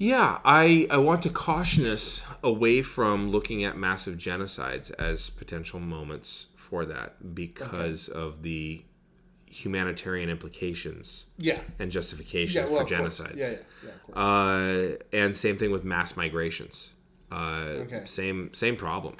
[0.00, 5.80] Yeah, I, I want to caution us away from looking at massive genocides as potential
[5.80, 8.82] moments for that because of the
[9.46, 11.58] humanitarian implications Yeah.
[11.80, 12.72] and justifications Yeah.
[12.72, 13.36] Well, for genocides.
[13.36, 13.50] Yeah.
[13.50, 13.90] Yeah.
[14.10, 14.14] Yeah.
[14.14, 16.90] Uh, and same thing with mass migrations.
[17.32, 18.02] Uh, Okay.
[18.04, 19.16] Same same problem.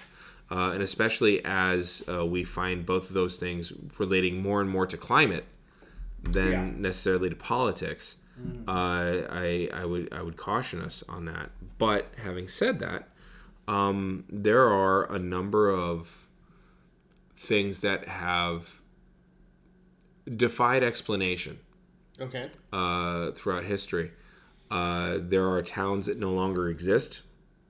[0.50, 4.86] Uh, and especially as uh, we find both of those things relating more and more
[4.86, 5.44] to climate
[6.22, 6.70] than Yeah.
[6.76, 8.16] necessarily to politics,
[8.68, 8.70] uh,
[9.30, 11.50] I, I would I would caution us on that.
[11.76, 13.08] But having said that,
[13.66, 16.26] um, there are a number of
[17.36, 18.80] things that have
[20.36, 21.58] defied explanation
[22.20, 22.50] okay.
[22.72, 24.12] uh, throughout history.
[24.70, 27.22] Uh, there are towns that no longer exist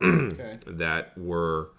[0.02, 0.58] Okay.
[0.66, 1.70] that were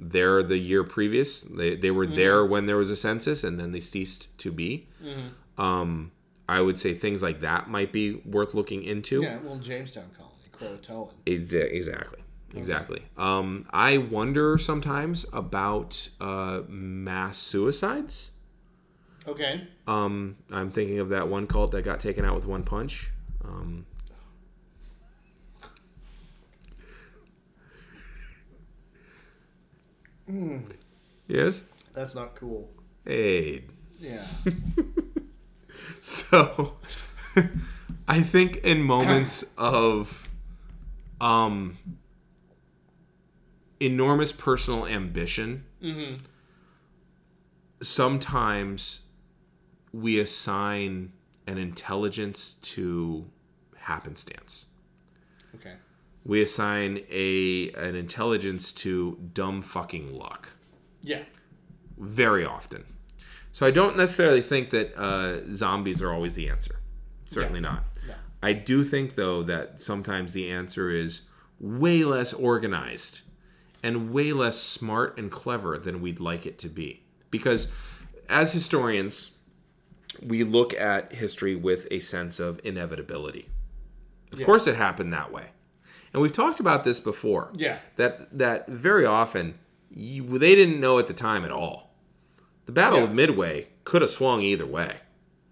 [0.00, 1.42] there the year previous.
[1.42, 4.88] They, they were there when there was a census and then they ceased to be.
[5.58, 6.10] Um,
[6.48, 9.22] I would say things like that might be worth looking into.
[9.22, 9.38] Yeah.
[9.42, 11.10] Well, Jamestown Colony, Croatoan.
[11.26, 12.20] Exa- exactly.
[12.56, 13.02] Exactly.
[13.16, 18.30] Um, I wonder sometimes about uh, mass suicides.
[19.26, 19.66] Okay.
[19.88, 23.10] Um, I'm thinking of that one cult that got taken out with one punch.
[23.44, 23.86] Um,
[31.28, 31.62] Yes.
[31.92, 32.70] That's not cool.
[33.04, 33.64] Hey.
[33.98, 34.24] Yeah.
[36.00, 36.76] So,
[38.08, 40.28] I think in moments of
[41.20, 41.78] um
[43.80, 45.64] enormous personal ambition,
[47.82, 49.00] sometimes
[49.92, 51.12] we assign
[51.46, 53.30] an intelligence to
[53.76, 54.66] happenstance.
[56.24, 60.48] We assign a an intelligence to dumb fucking luck
[61.02, 61.24] Yeah.
[61.98, 62.84] very often.
[63.52, 66.80] So I don't necessarily think that uh, zombies are always the answer.
[67.26, 67.84] Certainly not.
[68.06, 68.14] Yeah.
[68.42, 71.22] I do think though that sometimes the answer is
[71.60, 73.20] way less organized
[73.82, 77.02] and way less smart and clever than we'd like it to be.
[77.30, 77.68] Because
[78.28, 79.32] as historians,
[80.22, 83.48] we look at history with a sense of inevitability.
[84.32, 85.48] Of course, it happened that way,
[86.14, 87.50] and we've talked about this before.
[87.54, 87.78] Yeah.
[87.96, 89.58] that that very often
[89.90, 91.94] you, they didn't know at the time at all.
[92.66, 93.04] The Battle Yeah.
[93.04, 94.96] of Midway could have swung either way.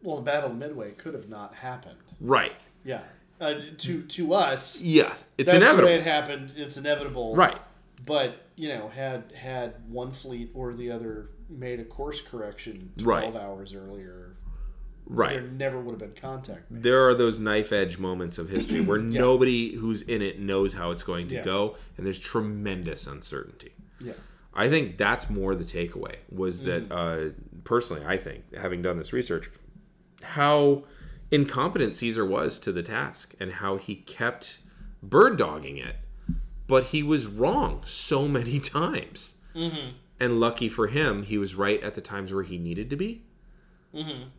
[0.02, 1.98] Well, the Battle of Midway could have not happened.
[2.20, 2.54] Right.
[2.84, 3.02] Yeah.
[3.40, 5.88] Uh, to to us, Yeah, it's that's inevitable.
[5.88, 6.52] the way it happened.
[6.56, 7.36] It's inevitable.
[7.36, 7.58] right.
[8.06, 13.20] But you know, had had one fleet or the other made a course correction Right.
[13.30, 14.31] twelve hours earlier,
[15.06, 15.32] Right.
[15.40, 16.82] there never would have been contact made.
[16.84, 20.90] there are those knife edge moments of history where nobody who's in it knows how
[20.90, 21.42] it's going to Yeah.
[21.44, 24.12] go and there's tremendous uncertainty Yeah.
[24.54, 27.30] i think that's more the takeaway was that uh,
[27.64, 29.50] personally i think having done this research
[30.22, 30.84] how
[31.30, 34.58] incompetent caesar was to the task and how he kept
[35.02, 35.96] bird dogging it
[36.68, 39.34] but he was wrong so many times
[40.20, 43.24] and lucky for him he was right at the times where he needed to be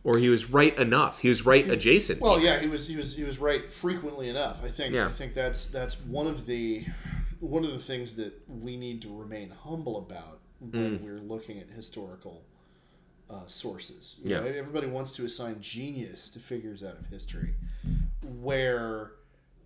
[0.03, 3.15] or he was right enough he was right adjacent Well, yeah, he was he was
[3.15, 4.63] he was right frequently enough.
[4.63, 5.05] I think Yeah.
[5.05, 6.85] I think that's that's one of the
[7.39, 11.01] one of the things that we need to remain humble about when Mm.
[11.01, 12.41] we're looking at historical
[13.29, 14.19] uh, sources.
[14.23, 14.39] You Yeah.
[14.39, 17.53] know, everybody wants to assign genius to figures out of history,
[18.41, 19.11] where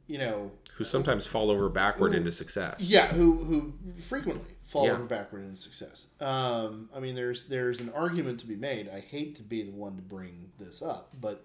[0.08, 2.82] you know who sometimes fall over backward into success.
[2.82, 4.92] Yeah, who who frequently fall Yeah.
[4.92, 6.08] over backward in success.
[6.20, 8.88] Um, I mean, there's there's an argument to be made.
[8.90, 11.44] I hate to be the one to bring this up, but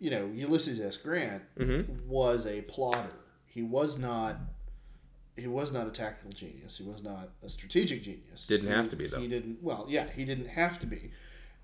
[0.00, 0.96] you know, Ulysses S.
[0.96, 2.08] Grant Mm-hmm.
[2.08, 3.12] was a plotter.
[3.46, 4.36] He was not.
[5.36, 6.76] He was not a tactical genius.
[6.76, 8.46] He was not a strategic genius.
[8.46, 9.20] Didn't He- have to be, though.
[9.20, 9.62] He didn't.
[9.62, 11.12] Well, yeah, he didn't have to be.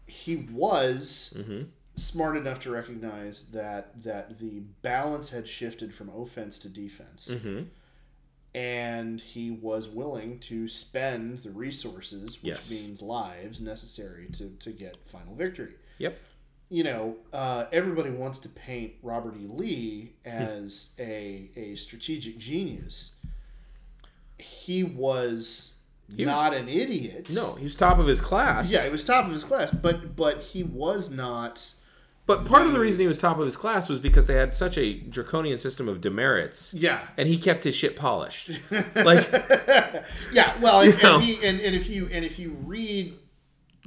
[0.06, 1.62] He was Mm-hmm.
[1.96, 7.62] smart enough to recognize that that the balance had shifted from offense to defense Mm-hmm.
[8.56, 12.70] And he was willing to spend the resources, which Yes.
[12.70, 15.74] means lives, necessary to, to get final victory.
[15.98, 16.18] Yep.
[16.70, 19.46] You know, uh, everybody wants to paint Robert E.
[19.46, 23.14] Lee as a, a strategic genius.
[24.38, 25.74] He was
[26.14, 27.26] He was- not an idiot.
[27.30, 28.70] No, he was top of his class.
[28.70, 31.72] Yeah, he was top of his class, but but he was not.
[32.26, 34.52] But part of the reason he was top of his class was because they had
[34.52, 36.74] such a draconian system of demerits.
[36.74, 38.50] Yeah, And he kept his shit polished.
[38.96, 39.30] like,
[40.32, 40.58] yeah.
[40.60, 43.14] Well, and, and he and, and if you and if you read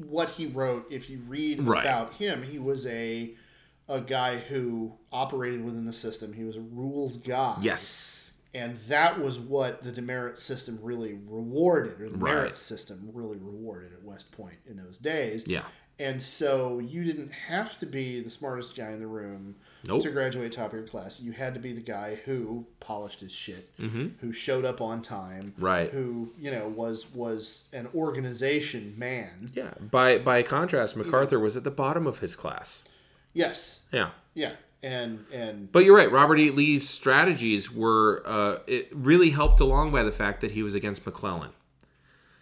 [0.08, 1.82] what he wrote, if you read Right.
[1.84, 3.36] about him, he was a
[3.90, 6.32] a guy who operated within the system.
[6.34, 7.58] He was a ruled guy.
[7.62, 8.34] yes.
[8.54, 12.34] and that was what the demerit system really rewarded, or the Right.
[12.36, 15.44] merit system really rewarded at West Point in those days.
[15.48, 15.64] Yeah.
[16.00, 20.02] And so you didn't have to be the smartest guy in the room Nope.
[20.04, 21.20] to graduate top of your class.
[21.20, 25.54] You had to be the guy who polished his shit, who showed up on time,
[25.56, 25.66] Mm-hmm.
[25.66, 25.92] Right.
[25.92, 29.52] Who you know was was an organization man.
[29.54, 29.74] Yeah.
[29.92, 32.84] By by contrast, MacArthur was at the bottom of his class.
[33.34, 34.10] Yes, Yeah.
[34.34, 36.12] yeah, and and But you're right.
[36.12, 36.50] Robert E.
[36.50, 41.06] Lee's strategies were uh, it really helped along by the fact that he was against
[41.06, 41.52] McClellan.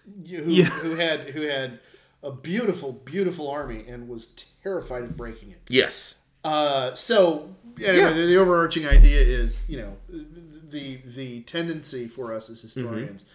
[0.06, 0.66] who, Yeah.
[0.66, 1.80] who had who had
[2.24, 4.28] a beautiful, beautiful army and was
[4.64, 5.62] terrified of breaking it.
[5.70, 6.16] Yes.
[6.44, 8.12] Uh, so anyway, Yeah.
[8.14, 9.98] the, the overarching idea is, you know,
[10.70, 13.26] the the tendency for us as historians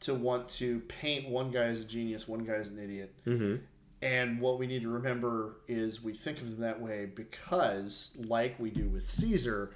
[0.00, 3.12] to want to paint one guy as a genius, one guy as an idiot.
[3.26, 3.56] Mm-hmm.
[4.02, 8.58] And what we need to remember is we think of them that way because, like
[8.58, 9.72] we do with Caesar,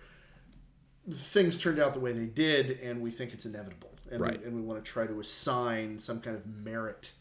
[1.10, 4.40] things turned out the way they did, and we think it's inevitable, and Right.
[4.40, 7.12] we, and we want to try to assign some kind of merit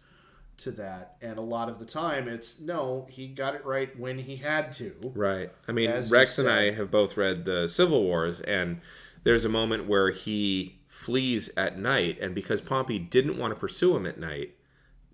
[0.58, 1.18] to that.
[1.22, 4.72] And a lot of the time, it's no, he got it right when he had
[4.74, 4.96] to.
[5.16, 5.52] Right.
[5.68, 8.82] I mean, As Rex and I have both read the Civil Wars, and
[9.24, 13.96] there's a moment where he flees at night, and because Pompey didn't want to pursue
[13.96, 14.56] him at night,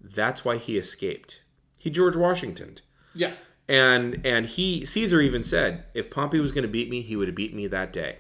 [0.02, 1.42] that's why he escaped.
[1.80, 2.78] He George washington
[3.14, 3.34] Yeah.
[3.68, 7.28] And and he Caesar even said, if Pompey was going to beat me, he would
[7.28, 8.18] have beat me that day.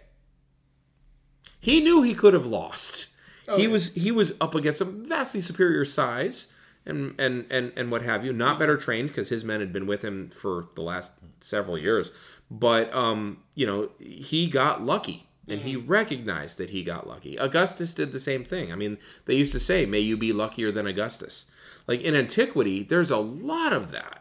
[1.60, 3.08] He knew he could have lost.
[3.48, 3.70] Oh, he yeah.
[3.70, 6.48] was he was up against a vastly superior size
[6.86, 8.34] and and and and what have you.
[8.34, 12.12] Not better trained because his men had been with him for the last several years.
[12.50, 15.26] But um, you know, he got lucky.
[15.48, 17.36] And he recognized that he got lucky.
[17.36, 18.72] Augustus did the same thing.
[18.72, 21.48] I mean, they used to say, "May you be luckier than Augustus."
[21.88, 24.20] Like in antiquity, there's a lot of that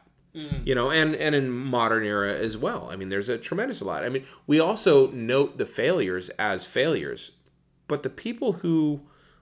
[0.64, 4.04] you know and and in modern era as well i mean there's a tremendous lot
[4.04, 7.32] i mean we also note the failures as failures
[7.86, 9.00] but the people who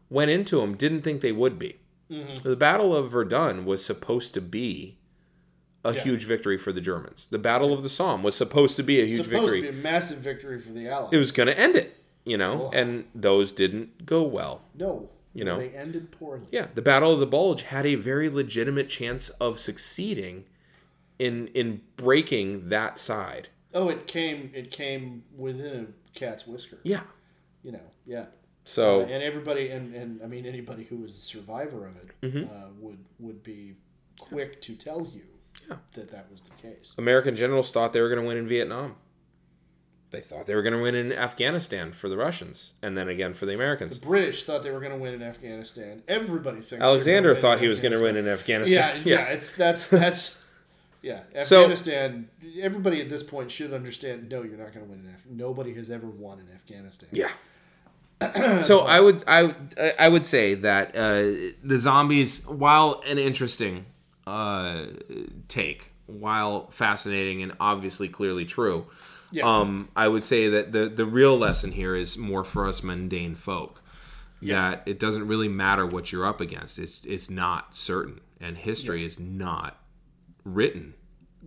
[0.08, 1.78] went into them didn't think they would be
[2.10, 2.48] Mm-hmm.
[2.48, 4.98] the battle of verdun was supposed to be
[5.84, 6.00] a Yeah.
[6.02, 9.04] huge victory for the germans the battle of the somme was supposed to be a
[9.06, 11.10] huge supposed victory to be a massive victory for the Allies.
[11.12, 12.76] it was going to end it you know Oh.
[12.78, 16.46] and those didn't go well no, You know, They ended poorly.
[16.50, 20.44] yeah, the Battle of the Bulge had a very legitimate chance of succeeding
[21.18, 23.48] in in breaking that side.
[23.74, 24.50] Oh, it came.
[24.54, 26.78] It came within a cat's whisker.
[26.84, 27.02] Yeah.
[27.62, 27.86] You know.
[28.06, 28.26] Yeah.
[28.68, 32.44] So and everybody, and, and I mean anybody who was a survivor of it Mm-hmm.
[32.44, 33.74] uh, would would be
[34.18, 35.22] quick to tell you
[35.68, 35.76] Yeah.
[35.94, 36.94] that that was the case.
[36.98, 38.96] American generals thought they were going to win in Vietnam.
[40.10, 43.34] They thought they were going to win in Afghanistan for the Russians, and then again
[43.34, 43.98] for the Americans.
[43.98, 46.02] The British thought they were going to win in Afghanistan.
[46.08, 49.02] Everybody thinks Alexander thought he was going to win in Yeah, Afghanistan.
[49.04, 50.40] yeah, It's that's that's
[51.02, 51.22] yeah.
[51.42, 52.28] So- Afghanistan.
[52.60, 54.28] everybody at this point should understand.
[54.30, 55.36] No, you're not going to win in Afghanistan.
[55.36, 57.08] Nobody has ever won in Afghanistan.
[57.12, 57.30] Yeah.
[58.62, 59.54] so I would I
[59.98, 63.86] I would say that uh, the zombies, while an interesting
[64.26, 64.86] uh,
[65.48, 68.86] take, while fascinating and obviously clearly true,
[69.30, 69.44] Yeah.
[69.44, 73.34] um, I would say that the the real lesson here is more for us mundane
[73.34, 73.82] folk.
[74.42, 76.78] That it doesn't really matter what you're up against.
[76.78, 79.78] It's it's not certain, and history is not
[80.44, 80.94] written,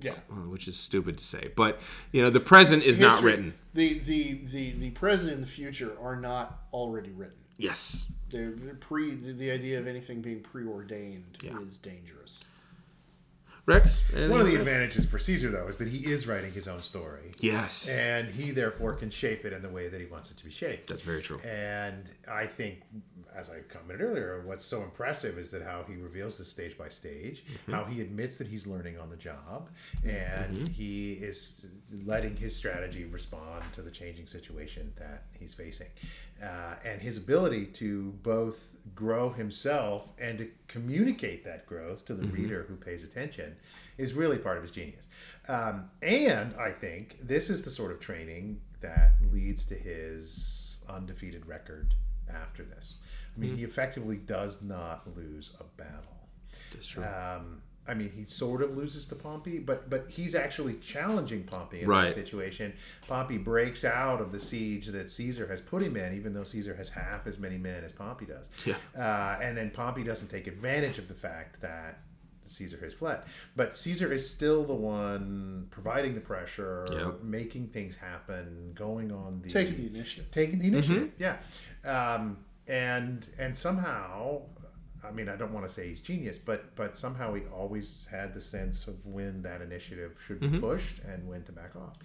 [0.01, 0.13] Yeah.
[0.31, 1.51] Uh, which is stupid to say.
[1.55, 1.79] But
[2.11, 3.53] you know, the present is not written.
[3.73, 7.37] The, the the the present and the future are not already written.
[7.57, 8.05] Yes.
[8.29, 9.15] They're they're pre.
[9.15, 11.59] The, the idea of anything being preordained Yeah.
[11.59, 12.43] is dangerous.
[13.70, 13.99] Rex.
[14.13, 17.32] One of the advantages for Caesar, though, is that he is writing his own story.
[17.39, 17.88] Yes.
[17.88, 20.51] And he therefore can shape it in the way that he wants it to be
[20.51, 20.88] shaped.
[20.89, 21.39] That's very true.
[21.41, 22.82] And I think,
[23.36, 26.89] as I commented earlier, what's so impressive is that how he reveals this stage by
[26.89, 27.72] stage, Mm-hmm.
[27.74, 29.70] how he admits that he's learning on the job,
[30.03, 30.65] and Mm-hmm.
[30.74, 31.67] he is
[32.05, 35.88] letting his strategy respond to the changing situation that he's facing.
[36.43, 42.23] Uh, and his ability to both grow himself and to communicate that growth to the
[42.23, 42.35] Mm-hmm.
[42.35, 43.55] reader who pays attention
[43.97, 45.07] is really part of his genius.
[45.47, 51.45] Um, and I think this is the sort of training that leads to his undefeated
[51.45, 51.93] record
[52.33, 52.95] after this.
[53.35, 56.27] I mean, he effectively does not lose a battle.
[56.71, 57.03] That's true.
[57.03, 61.81] Um, I mean, he sort of loses to Pompey, but but he's actually challenging Pompey
[61.81, 62.05] in Right.
[62.07, 62.73] that situation.
[63.07, 66.75] Pompey breaks out of the siege that Caesar has put him in, even though Caesar
[66.75, 68.47] has half as many men as Pompey does.
[68.65, 68.75] Yeah.
[68.97, 71.97] Uh, and then Pompey doesn't take advantage of the fact that
[72.45, 73.21] Caesar has fled.
[73.55, 77.23] But Caesar is still the one providing the pressure, Yep.
[77.23, 80.29] making things happen, going on the Taking the initiative.
[80.31, 81.11] taking the initiative.
[81.17, 81.37] Yeah,
[81.85, 82.37] um,
[82.67, 84.41] and and somehow,
[85.07, 88.33] I mean, I don't want to say he's genius, but but somehow he always had
[88.33, 91.97] the sense of when that initiative should be pushed and when to back off.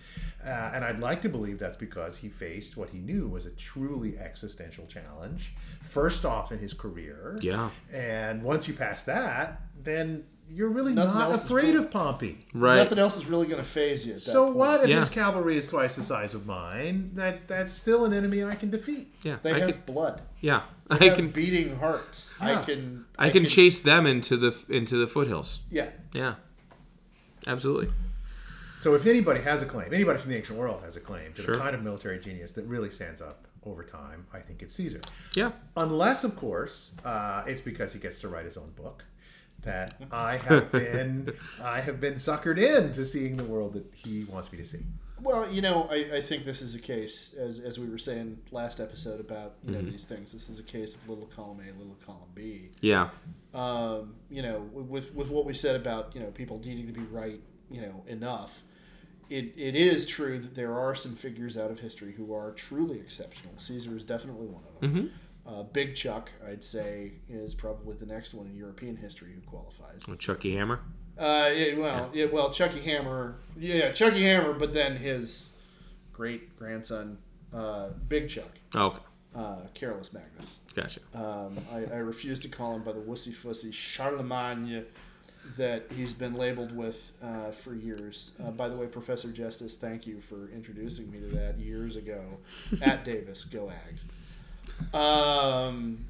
[0.47, 3.51] Uh, and I'd like to believe that's because he faced what he knew was a
[3.53, 7.39] truly existential challenge, first off in his career.
[7.43, 7.71] Yeah.
[7.93, 11.85] And once you pass that, then you're really Nothing not afraid cool.
[11.85, 12.47] of Pompey.
[12.53, 12.77] Right.
[12.77, 14.13] Nothing else is really going to phase you.
[14.13, 14.57] At that So point.
[14.57, 15.01] what if Yeah.
[15.01, 17.13] his cavalry is twice the size of mine?
[17.15, 19.13] That that's still an enemy I can defeat.
[19.23, 19.39] Yeah.
[19.43, 20.21] They I have can, blood.
[20.45, 20.63] Yeah.
[20.91, 22.35] They I can beating hearts.
[22.39, 23.07] I can.
[23.19, 25.61] I can chase them into the into the foothills.
[25.71, 25.89] Yeah.
[26.13, 26.35] Yeah.
[27.47, 27.89] Absolutely.
[28.79, 31.43] So if anybody has a claim, anybody from the ancient world has a claim to
[31.43, 31.55] Sure.
[31.55, 35.01] the kind of military genius that really stands up over time, I think it's Caesar.
[35.35, 35.53] Yeah.
[35.75, 39.05] Unless, of course, uh, it's because he gets to write his own book.
[39.63, 41.33] That I have been,
[41.63, 44.85] I have been suckered into seeing the world that he wants me to see.
[45.23, 48.39] Well, you know, I, I think this is a case, as, as we were saying
[48.51, 50.33] last episode about you know these things.
[50.33, 52.71] This is a case of little column A, little column B.
[52.81, 53.11] Yeah.
[53.55, 57.03] Um, you know, with with what we said about you know people needing to be
[57.03, 57.41] right,
[57.71, 58.65] you know, enough.
[59.31, 62.99] It, it is true that there are some figures out of history who are truly
[63.01, 63.55] exceptional.
[63.57, 65.11] Caesar is definitely one of them.
[65.47, 70.03] Uh, Big Chuck, I'd say, is probably the next one in European history who qualifies.
[70.19, 70.81] Chucky Hammer.
[71.19, 72.27] Uh, yeah, well, yeah.
[72.27, 75.53] well, Chucky Hammer, yeah, Chucky Hammer, but then his
[76.13, 77.19] great grandson,
[77.53, 78.99] uh, Big Chuck, Oh, okay.
[79.37, 80.59] uh, Carolus Magnus.
[80.75, 81.01] Gotcha.
[81.15, 84.85] Um, I, I refuse to call him by the wussy fussy Charlemagne
[85.57, 88.33] that he's been labeled with uh, for years.
[88.45, 92.23] Uh, by the way, Professor Justice, thank you for introducing me to that years ago
[92.83, 93.45] at Davis.
[93.45, 94.99] Go Ags.
[94.99, 96.05] Um,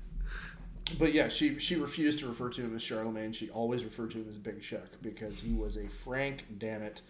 [0.99, 3.33] but yeah, she she refused to refer to him as Charlemagne.
[3.33, 7.03] She always referred to him as Big Chuck because he was a Frank, damn it.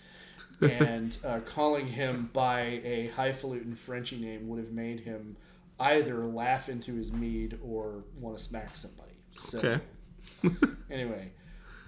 [0.60, 5.36] and uh, calling him by a highfalutin Frenchy name would have made him
[5.80, 9.10] either laugh into his mead or want to smack somebody.
[9.32, 9.80] So, Okay.
[10.90, 11.32] anyway,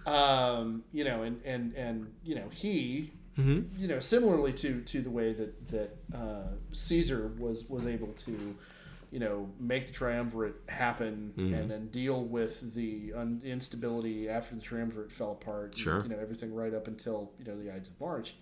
[0.07, 3.79] um, you know, and and and you know, he, Mm-hmm.
[3.79, 8.57] you know, similarly to to the way that that uh, Caesar was was able to,
[9.11, 11.55] you know, make the triumvirate happen Mm-hmm.
[11.55, 15.77] and then deal with the un- instability after the triumvirate fell apart.
[15.77, 16.03] Sure.
[16.03, 18.35] You know, everything right up until you know the Ides of March,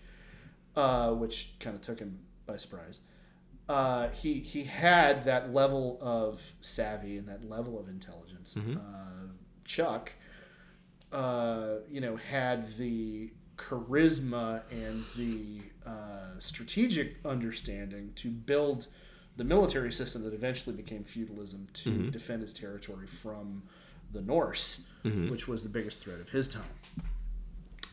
[0.77, 3.01] uh, which kind of took him by surprise.
[3.69, 8.55] uh, he he had that level of savvy and that level of intelligence.
[8.55, 8.77] Mm-hmm.
[8.77, 9.29] Uh,
[9.65, 10.13] Chuck,
[11.13, 18.89] uh, you know, had the charisma and the uh, strategic understanding to build
[19.37, 22.11] the military system that eventually became feudalism to Mm-hmm.
[22.11, 23.63] defend his territory from
[24.13, 25.31] the Norse, Mm-hmm.
[25.31, 26.63] which was the biggest threat of his time.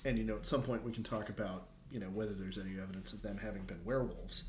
[0.05, 2.79] And you know, at some point we can talk about you know whether there's any
[2.81, 4.45] evidence of them having been werewolves.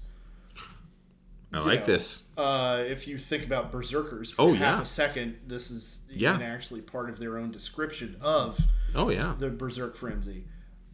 [1.55, 2.23] I You like know, this.
[2.37, 4.83] Uh, if you think about berserkers for Oh, half yeah.
[4.83, 6.39] a second, this is Yeah.
[6.41, 8.59] actually part of their own description of
[8.95, 9.35] Oh yeah.
[9.39, 10.45] the berserk frenzy.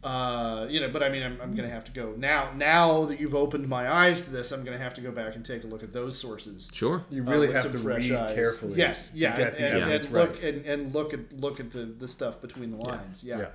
[0.01, 2.51] Uh, you know, but I mean, I'm, I'm going to have to go now.
[2.55, 5.35] Now that you've opened my eyes to this, I'm going to have to go back
[5.35, 6.69] and take a look at those sources.
[6.71, 7.03] Sure.
[7.09, 8.33] You uh, really with have to fresh read eyes.
[8.35, 8.77] carefully.
[8.77, 10.43] Yes, to yeah, get and, the and, and look right.
[10.43, 13.23] and, and look at look at the, the stuff between the lines.
[13.23, 13.47] Yeah.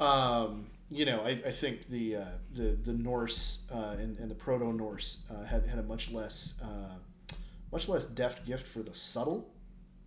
[0.00, 0.06] Yeah.
[0.06, 2.24] Um, you know, I, I think the uh,
[2.54, 6.54] the the Norse uh, and, and the Proto Norse uh, had had a much less
[6.62, 6.94] uh,
[7.70, 9.50] much less deft gift for the subtle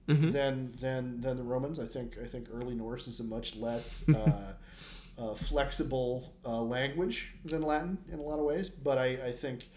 [0.08, 0.30] Mm-hmm.
[0.30, 1.80] than than than the Romans.
[1.80, 4.06] I think I think early Norse is a much less
[5.18, 8.70] uh, flexible uh, language than Latin in a lot of ways.
[8.70, 9.70] But I, I think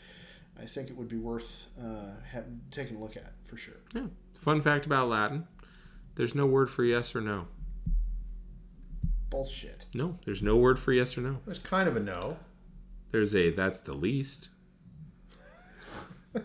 [0.61, 3.81] I think it would be worth uh, ha- taking a look at for sure.
[3.95, 4.07] Yeah.
[4.35, 5.47] Fun fact about Latin:
[6.15, 7.47] there's no word for yes or no.
[9.31, 9.87] Bullshit.
[9.95, 11.39] No, there's no word for yes or no.
[11.47, 12.37] It's kind of a no.
[13.13, 14.49] There's a that's the least.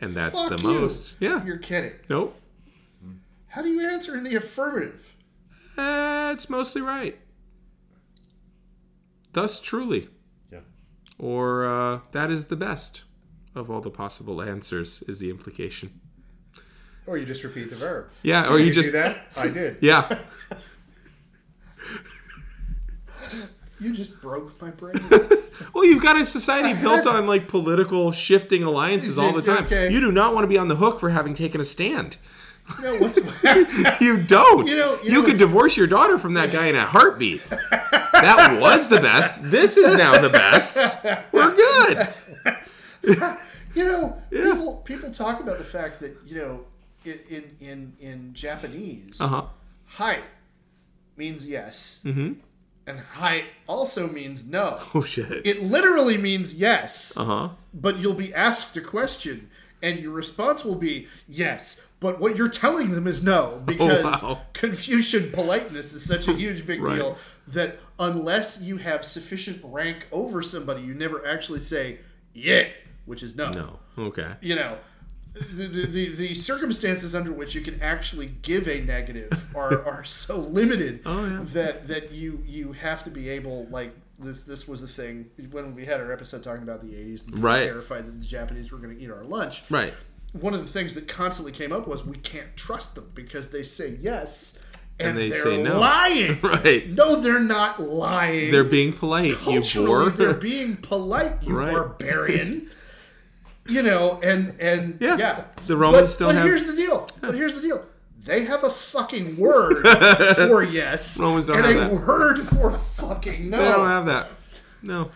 [0.00, 0.80] and that's Fuck the you.
[0.80, 1.14] most.
[1.20, 1.44] Yeah.
[1.44, 1.92] You're kidding.
[2.08, 2.36] Nope.
[3.48, 5.16] How do you answer in the affirmative?
[5.76, 7.18] That's mostly right.
[9.32, 10.08] Thus, truly.
[10.50, 10.60] Yeah.
[11.18, 13.02] Or uh, that is the best
[13.54, 16.00] of all the possible answers, is the implication.
[17.06, 18.08] Or you just repeat the verb.
[18.22, 18.88] Yeah, or you you just.
[18.88, 19.26] do that?
[19.36, 19.78] I did.
[19.82, 20.08] Yeah.
[23.80, 25.00] You just broke my brain.
[25.74, 29.64] Well, you've got a society built on like political shifting alliances all the time.
[29.64, 29.92] Okay.
[29.92, 32.16] You do not want to be on the hook for having taken a stand.
[32.98, 33.18] What's
[34.00, 34.66] You don't.
[34.68, 37.42] You know- you you know, could divorce your daughter from that guy in a heartbeat.
[37.50, 39.42] that was the best.
[39.42, 40.76] This is now the best.
[41.32, 42.08] We're good.
[43.74, 44.44] you know Yeah.
[44.52, 46.60] people people talk about the fact that you know
[47.04, 49.42] in in in, in Japanese Uh huh.
[49.86, 50.18] hai
[51.16, 52.32] means yes, mm-hmm.
[52.86, 54.78] and hi also means no.
[54.94, 55.46] Oh shit.
[55.46, 57.48] It literally means yes, Uh huh.
[57.72, 59.48] but you'll be asked a question,
[59.82, 61.80] and your response will be yes.
[62.00, 64.40] But what you're telling them is no, oh, because wow.
[64.54, 66.96] Confucian politeness is such a huge big Right.
[66.96, 67.16] deal
[67.48, 71.98] that unless you have sufficient rank over somebody, you never actually say
[72.32, 72.68] yeah,
[73.06, 73.50] which is no.
[73.50, 73.78] No.
[73.98, 74.32] Okay.
[74.40, 74.78] You know,
[75.34, 80.04] the, the, the, the circumstances under which you can actually give a negative are, are
[80.04, 81.40] so limited Oh, yeah.
[81.52, 85.74] that that you you have to be able like this this was the thing when
[85.74, 87.60] we had our episode talking about the 80s and Right.
[87.62, 89.94] terrified that the Japanese were going to eat our lunch Right.
[90.32, 93.62] One of the things that constantly came up was we can't trust them because they
[93.62, 94.58] say yes
[94.98, 95.78] and, And they they're say no.
[95.78, 96.38] lying.
[96.42, 96.88] Right.
[96.90, 98.50] No, they're not lying.
[98.50, 99.30] They're being polite.
[99.30, 100.10] You culturally bore.
[100.10, 101.72] they're being polite, you Right.
[101.72, 102.68] barbarian.
[103.66, 105.16] you know, and and Yeah.
[105.16, 107.08] yeah, The Romans but, don't but have- here's the deal.
[107.20, 107.84] But here's the deal.
[108.22, 109.82] They have a fucking word
[110.36, 112.06] for yes, Romans don't and have a that.
[112.06, 113.56] word for fucking no.
[113.58, 114.28] They don't have that.
[114.82, 115.10] No.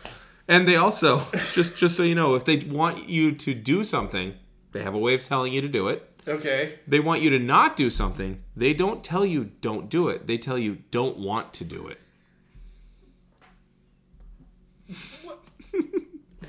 [0.48, 1.22] And they also
[1.52, 4.34] just just so you know, if they want you to do something,
[4.74, 6.06] they have a way of telling you to do it.
[6.28, 8.42] okay, They want you to not do something.
[8.54, 10.26] They don't tell you don't do it.
[10.26, 11.98] They tell you don't want to do it.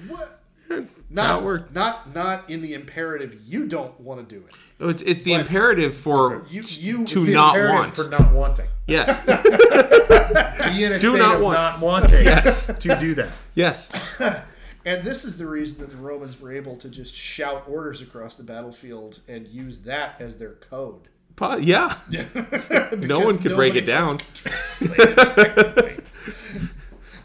[0.08, 0.42] what?
[0.68, 1.74] That's Not how it works.
[1.76, 3.38] Not not in the imperative.
[3.46, 4.56] You don't want to do it.
[4.80, 7.96] Oh, It's it's the imperative for You you to not want.
[7.96, 8.68] for not wanting.
[8.88, 9.24] yes,
[10.76, 11.54] Be in a Do state not of want.
[11.60, 12.68] not wanting Yes.
[12.80, 13.30] to do that.
[13.54, 13.92] yes.
[14.86, 18.36] And this is the reason that the Romans were able to just shout orders across
[18.36, 21.08] the battlefield and use that as their code.
[21.36, 21.96] Po- Yeah.
[22.98, 24.20] No one could break it down.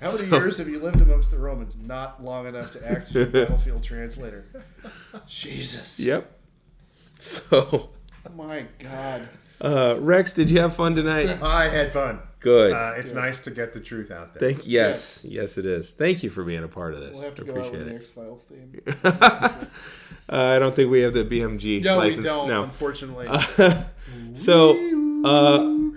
[0.00, 1.76] How many So- years have you lived amongst the Romans?
[1.78, 4.46] Not long enough to act as a battlefield translator.
[5.26, 6.00] Jesus.
[6.00, 6.38] Yep.
[7.18, 7.90] So,
[8.26, 9.28] Oh My God.
[9.60, 11.42] uh, Rex, did you have fun tonight?
[11.42, 12.20] I had fun.
[12.40, 12.72] Good.
[12.72, 14.52] Uh, it's nice to get the truth out there.
[14.52, 15.92] Thank yes, yes, it is.
[15.92, 17.12] Thank you for being a part of this.
[17.14, 18.00] We'll have to I go out with appreciate the it.
[18.00, 19.66] X Files theme.
[20.32, 22.18] Uh, I don't think we have the BMG No, license.
[22.18, 22.62] we don't, No.
[22.62, 23.26] unfortunately.
[24.34, 24.76] So,
[25.24, 25.90] uh,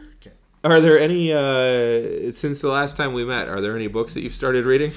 [0.64, 3.48] are there any uh, since the last time we met?
[3.48, 4.92] Are there any books that you've started reading?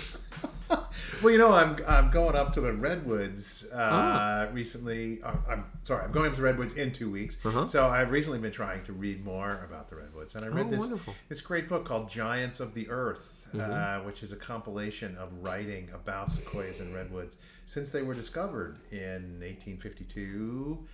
[1.23, 4.49] Well, you know, I'm I'm going up to the redwoods uh, Ah.
[4.53, 5.23] recently.
[5.23, 7.37] Uh, I'm sorry, I'm going up to the redwoods in two weeks.
[7.45, 7.67] Uh-huh.
[7.69, 10.71] So I've recently been trying to read more about the redwoods, and I read Oh,
[10.71, 11.15] this wonderful.
[11.29, 15.89] this great book called Giants of the Earth uh, which is a compilation of writing
[15.95, 20.85] about sequoias and redwoods since they were discovered in 1852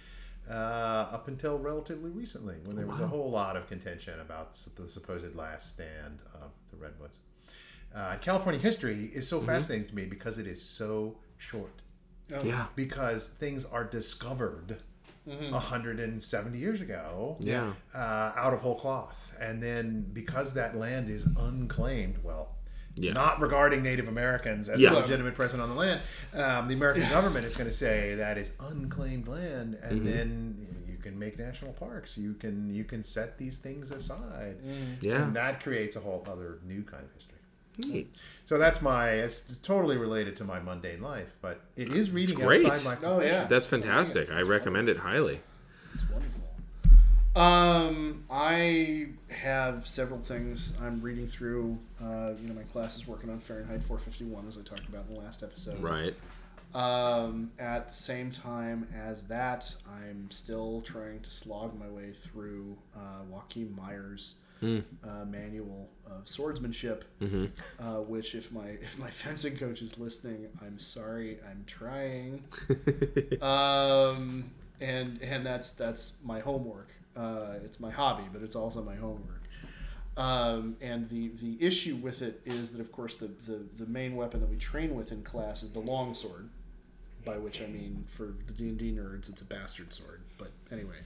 [0.51, 4.89] uh, up until relatively recently, when there was a whole lot of contention about the
[4.89, 7.19] supposed last stand of the redwoods.
[7.95, 11.81] Uh, California history is so fascinating to me because it is so short
[12.35, 12.67] Oh, Yeah.
[12.77, 14.79] because things are discovered
[15.51, 17.75] 170 years ago Yeah.
[17.95, 22.57] uh, out of whole cloth and then because that land is unclaimed well
[22.95, 23.13] Yeah.
[23.13, 24.93] not regarding native americans as Yeah.
[24.93, 26.01] a legitimate presence on the land
[26.35, 30.11] um, the american government is going to say that is unclaimed land and Mm-hmm.
[30.11, 34.57] then you can make national parks you can you can set these things aside
[35.01, 35.23] Yeah.
[35.23, 37.32] and that creates a whole other new kind of history
[37.79, 38.15] Neat.
[38.45, 42.67] so that's my it's totally related to my mundane life but it is reading great.
[42.67, 43.45] outside my Oh, yeah.
[43.45, 44.31] That's fantastic.
[44.31, 45.41] I recommend it highly.
[45.95, 46.43] It's wonderful.
[47.35, 51.79] Um, I have several things I'm reading through.
[52.01, 55.15] Uh, you know, my class is working on Fahrenheit 451, as I talked about in
[55.15, 55.83] the last episode.
[55.83, 56.15] Right.
[56.75, 62.77] Um, at the same time as that, I'm still trying to slog my way through
[62.97, 67.05] uh, Joachim Meyer's uh, manual of swordsmanship.
[67.79, 72.45] Uh, which, if my if my fencing coach is listening, I'm sorry, I'm trying.
[73.43, 76.93] um, and and that's that's my homework.
[77.17, 79.43] Uh, it's my hobby, but it's also my homework.
[80.17, 84.15] Um, and the the issue with it is that, of course, the, the the main
[84.17, 86.49] weapon that we train with in class is the longsword
[87.25, 90.23] by which I mean for the D and D nerds, it's a bastard sword.
[90.39, 90.99] But anyway,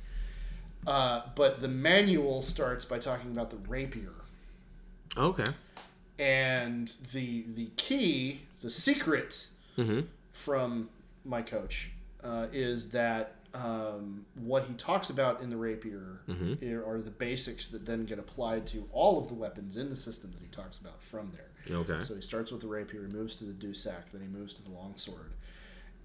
[0.87, 4.13] uh, but the manual starts by talking about the rapier,
[5.17, 5.45] Okay.
[6.19, 9.49] and the the key, the secret
[9.79, 10.01] Mm-hmm.
[10.33, 10.89] from
[11.27, 11.91] my coach
[12.25, 16.89] uh, is that um, what he talks about in the rapier Mm-hmm.
[16.89, 20.33] are the basics that then get applied to all of the weapons in the system
[20.33, 21.77] that he talks about from there.
[21.79, 22.01] Okay.
[22.01, 24.63] So he starts with the rapier, he moves to the dussac, then he moves to
[24.63, 25.33] the longsword,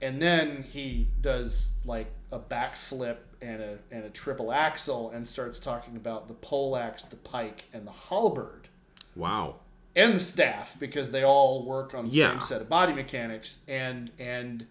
[0.01, 5.59] and then he does like a backflip and a and a triple axel, and starts
[5.59, 8.67] talking about the poleaxe, the pike, and the halberd,
[9.15, 9.55] Wow.
[9.95, 12.31] and the staff because they all work on the Yeah.
[12.31, 14.65] same set of body mechanics, and and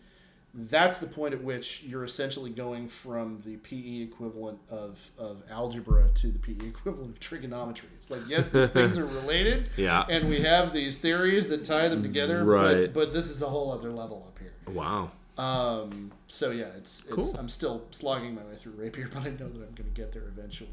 [0.53, 6.09] that's the point at which you're essentially going from the PE equivalent of, of algebra
[6.13, 7.89] to the PE equivalent of trigonometry.
[7.97, 10.05] It's like yes, these things are related, Yeah.
[10.09, 12.45] and we have these theories that tie them together.
[12.45, 12.93] Right.
[12.93, 14.53] But, but this is a whole other level up here.
[14.75, 15.13] Wow.
[15.41, 17.37] Um, so yeah, it's, it's Cool.
[17.39, 20.13] I'm still slogging my way through Rapier, but I know that I'm going to get
[20.13, 20.69] there eventually.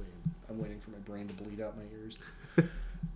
[0.49, 2.17] I'm waiting for my brain to bleed out my ears.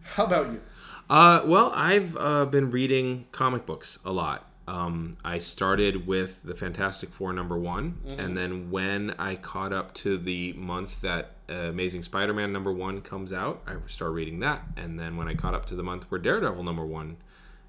[0.04, 0.62] How about you?
[1.10, 4.48] Uh, well, I've uh, been reading comic books a lot.
[4.68, 9.94] Um, I started with the Fantastic Four number one, and then when I caught up
[9.96, 14.64] to the month that uh, Amazing Spider-Man number one comes out, I started reading that.
[14.78, 17.18] And then when I caught up to the month where Daredevil number one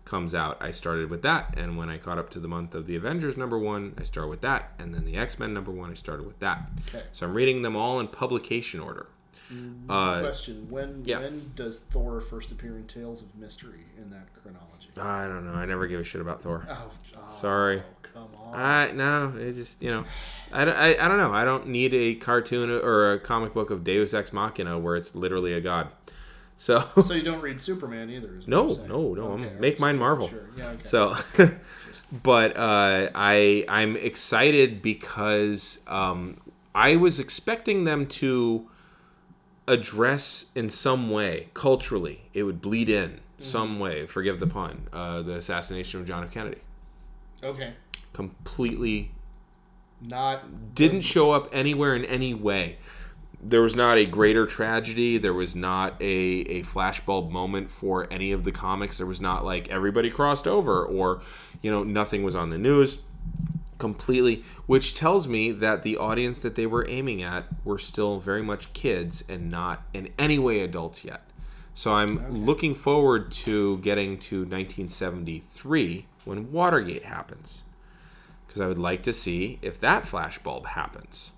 [0.04, 1.54] comes out, I started with that.
[1.56, 4.28] And when I caught up to the month of the Avengers number one, I started
[4.28, 4.72] with that.
[4.78, 6.70] And then the X-Men number one, I started with that.
[6.88, 7.04] Okay.
[7.12, 9.06] So I'm reading them all in publication order.
[9.88, 11.20] Uh, Question: When yeah.
[11.20, 14.88] when does Thor first appear in Tales of Mystery in that chronology?
[14.96, 15.52] I don't know.
[15.52, 16.66] I never gave a shit about Thor.
[16.70, 17.82] Oh, oh, Sorry.
[18.02, 18.54] come on.
[18.54, 20.04] I no, it just you know,
[20.52, 21.32] I, don't- I, I don't know.
[21.32, 25.14] I don't need a cartoon or a comic book of Deus Ex Machina where it's
[25.14, 25.88] literally a god.
[26.62, 28.38] So so you don't read Superman either?
[28.46, 29.22] No, no, no.
[29.32, 30.28] Okay, I'm, make mine Marvel.
[30.28, 30.48] Sure.
[30.56, 30.68] Yeah.
[30.68, 30.84] Okay.
[30.84, 31.16] So,
[32.22, 36.40] but uh, I I'm excited because um,
[36.72, 38.70] I was expecting them to
[39.66, 44.06] address in some way culturally it would bleed in some way.
[44.06, 44.86] Forgive the pun.
[44.92, 46.30] Uh, the assassination of John F.
[46.30, 46.60] Kennedy
[47.42, 47.72] okay.
[48.12, 49.10] completely
[50.00, 52.78] Not didn't show up anywhere in any way.
[53.42, 55.18] There was not a greater tragedy.
[55.18, 58.98] There was not a, a flashbulb moment for any of the comics.
[58.98, 61.22] There was not like everybody crossed over or,
[61.60, 62.98] you know, nothing was on the news
[63.78, 68.42] completely, which tells me that the audience that they were aiming at were still very
[68.42, 71.22] much kids and not in any way adults yet.
[71.74, 77.64] So I'm looking forward to getting to 1973 when Watergate happens
[78.46, 81.32] because I would like to see if that flashbulb happens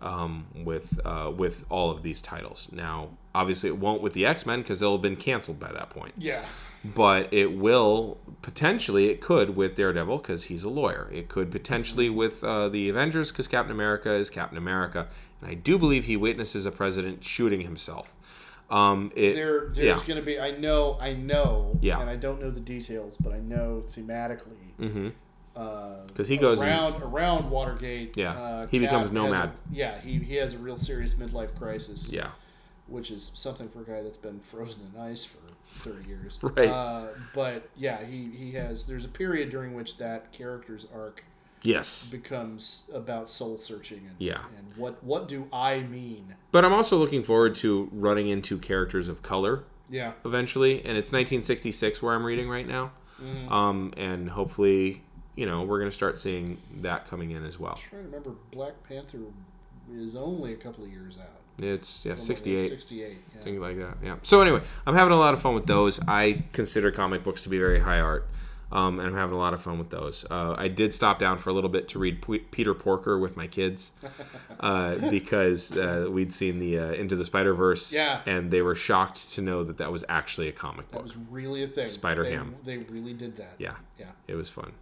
[0.00, 2.68] um, with uh, with all of these titles.
[2.72, 5.90] Now, obviously, it won't with the X Men because they'll have been canceled by that
[5.90, 6.14] point.
[6.18, 6.44] Yeah.
[6.84, 9.08] But it will potentially.
[9.10, 11.10] It could with Daredevil because he's a lawyer.
[11.12, 15.08] It could potentially with uh, the Avengers because Captain America is Captain America,
[15.40, 18.14] and I do believe he witnesses a president shooting himself.
[18.70, 20.06] Um, it, There, there's yeah.
[20.06, 20.38] going to be.
[20.38, 20.98] I know.
[21.00, 21.78] I know.
[21.80, 22.00] Yeah.
[22.00, 25.12] And I don't know the details, but I know thematically.
[25.58, 26.18] Mhm.
[26.20, 28.16] Uh, he goes and- around around Watergate.
[28.16, 29.48] Yeah, uh, he Cap becomes nomad.
[29.50, 32.12] a- yeah, he, he has a real serious midlife crisis.
[32.12, 32.30] yeah,
[32.86, 35.38] which is something for a guy that's been frozen in ice for
[35.80, 36.38] 30 years.
[36.42, 36.68] Right.
[36.68, 38.86] Uh, but yeah, he, he has.
[38.86, 41.24] There's a period during which that character's arc
[41.62, 42.08] Yes.
[42.10, 44.38] becomes about soul searching and Yeah.
[44.56, 46.34] and what what do I mean?
[46.52, 50.12] But I'm also looking forward to running into characters of color Yeah.
[50.24, 52.92] eventually, and it's 1966 where I'm reading right now.
[53.20, 53.50] Mm.
[53.50, 55.02] Um, and hopefully,
[55.38, 57.74] you know, we're going to start seeing that coming in as well.
[57.76, 59.20] trying to remember, Black Panther
[59.94, 61.64] is only a couple of years out.
[61.64, 62.68] It's yeah, like, 68.
[62.70, 63.18] 68.
[63.36, 63.42] Yeah.
[63.42, 63.98] things like that.
[64.02, 64.16] Yeah.
[64.24, 66.00] So anyway, I'm having a lot of fun with those.
[66.08, 68.28] I consider comic books to be very high art,
[68.72, 70.24] um, and I'm having a lot of fun with those.
[70.28, 73.36] Uh, I did stop down for a little bit to read P- Peter Porker with
[73.36, 73.92] my kids
[74.60, 78.22] uh, because uh, we'd seen the uh, Into the Spider Verse, Yeah.
[78.26, 81.00] and they were shocked to know that that was actually a comic book.
[81.00, 81.86] That was really a thing.
[81.86, 82.56] Spider-Ham.
[82.64, 83.54] They, they really did that.
[83.58, 83.74] Yeah.
[83.98, 84.06] Yeah.
[84.26, 84.72] It was fun.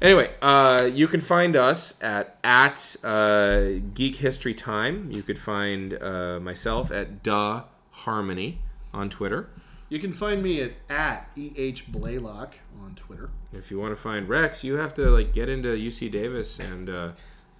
[0.00, 5.10] Anyway, uh, you can find us at at uh, Geek History Time.
[5.10, 8.60] You could find uh, myself at Duh Harmony
[8.92, 9.48] on Twitter.
[9.88, 13.30] You can find me at, at EH Blaylock on Twitter.
[13.52, 16.88] If you want to find Rex, you have to like get into UC Davis and
[16.90, 17.12] uh,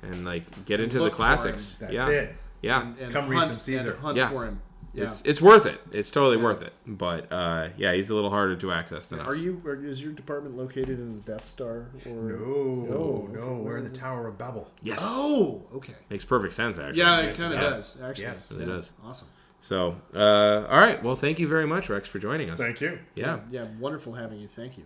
[0.03, 1.77] and like get into the look for classics.
[1.81, 2.37] That's yeah, it.
[2.63, 2.83] yeah.
[2.83, 3.93] And, and Come read hunt, some Caesar.
[3.93, 4.29] and hunt Yeah.
[4.29, 4.61] for him.
[4.99, 5.05] Yeah.
[5.09, 5.81] It's it's worth it.
[5.93, 6.73] It's totally worth it.
[6.87, 9.27] But uh, yeah, he's a little harder to access than us.
[9.29, 9.63] Are you?
[9.65, 11.89] Are, is your department located in the Death Star?
[12.07, 13.61] Or No, Oh, no, okay.
[13.63, 14.71] we're in the Tower of Babel.
[14.83, 15.01] Yes.
[15.03, 15.95] Oh, okay.
[16.11, 16.79] Makes perfect sense.
[16.79, 16.99] Actually.
[16.99, 17.95] Yeah, it kind of yes.
[17.95, 18.03] does.
[18.03, 18.93] Actually, Yes, it Yeah, does.
[19.05, 19.29] Awesome.
[19.61, 21.03] So, uh, all right.
[21.03, 22.59] Well, thank you very much, Rex, for joining us.
[22.61, 22.99] Thank you.
[23.17, 23.41] Yeah.
[23.51, 24.47] Yeah, wonderful having you.
[24.49, 24.85] Thank you.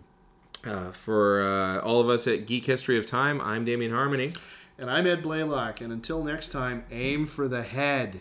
[0.66, 4.32] Uh, for uh, all of us at Geek History of Time, I'm Damien Harmony.
[4.78, 5.80] And I'm Ed Blaylock.
[5.80, 8.20] And until next time, aim for the head.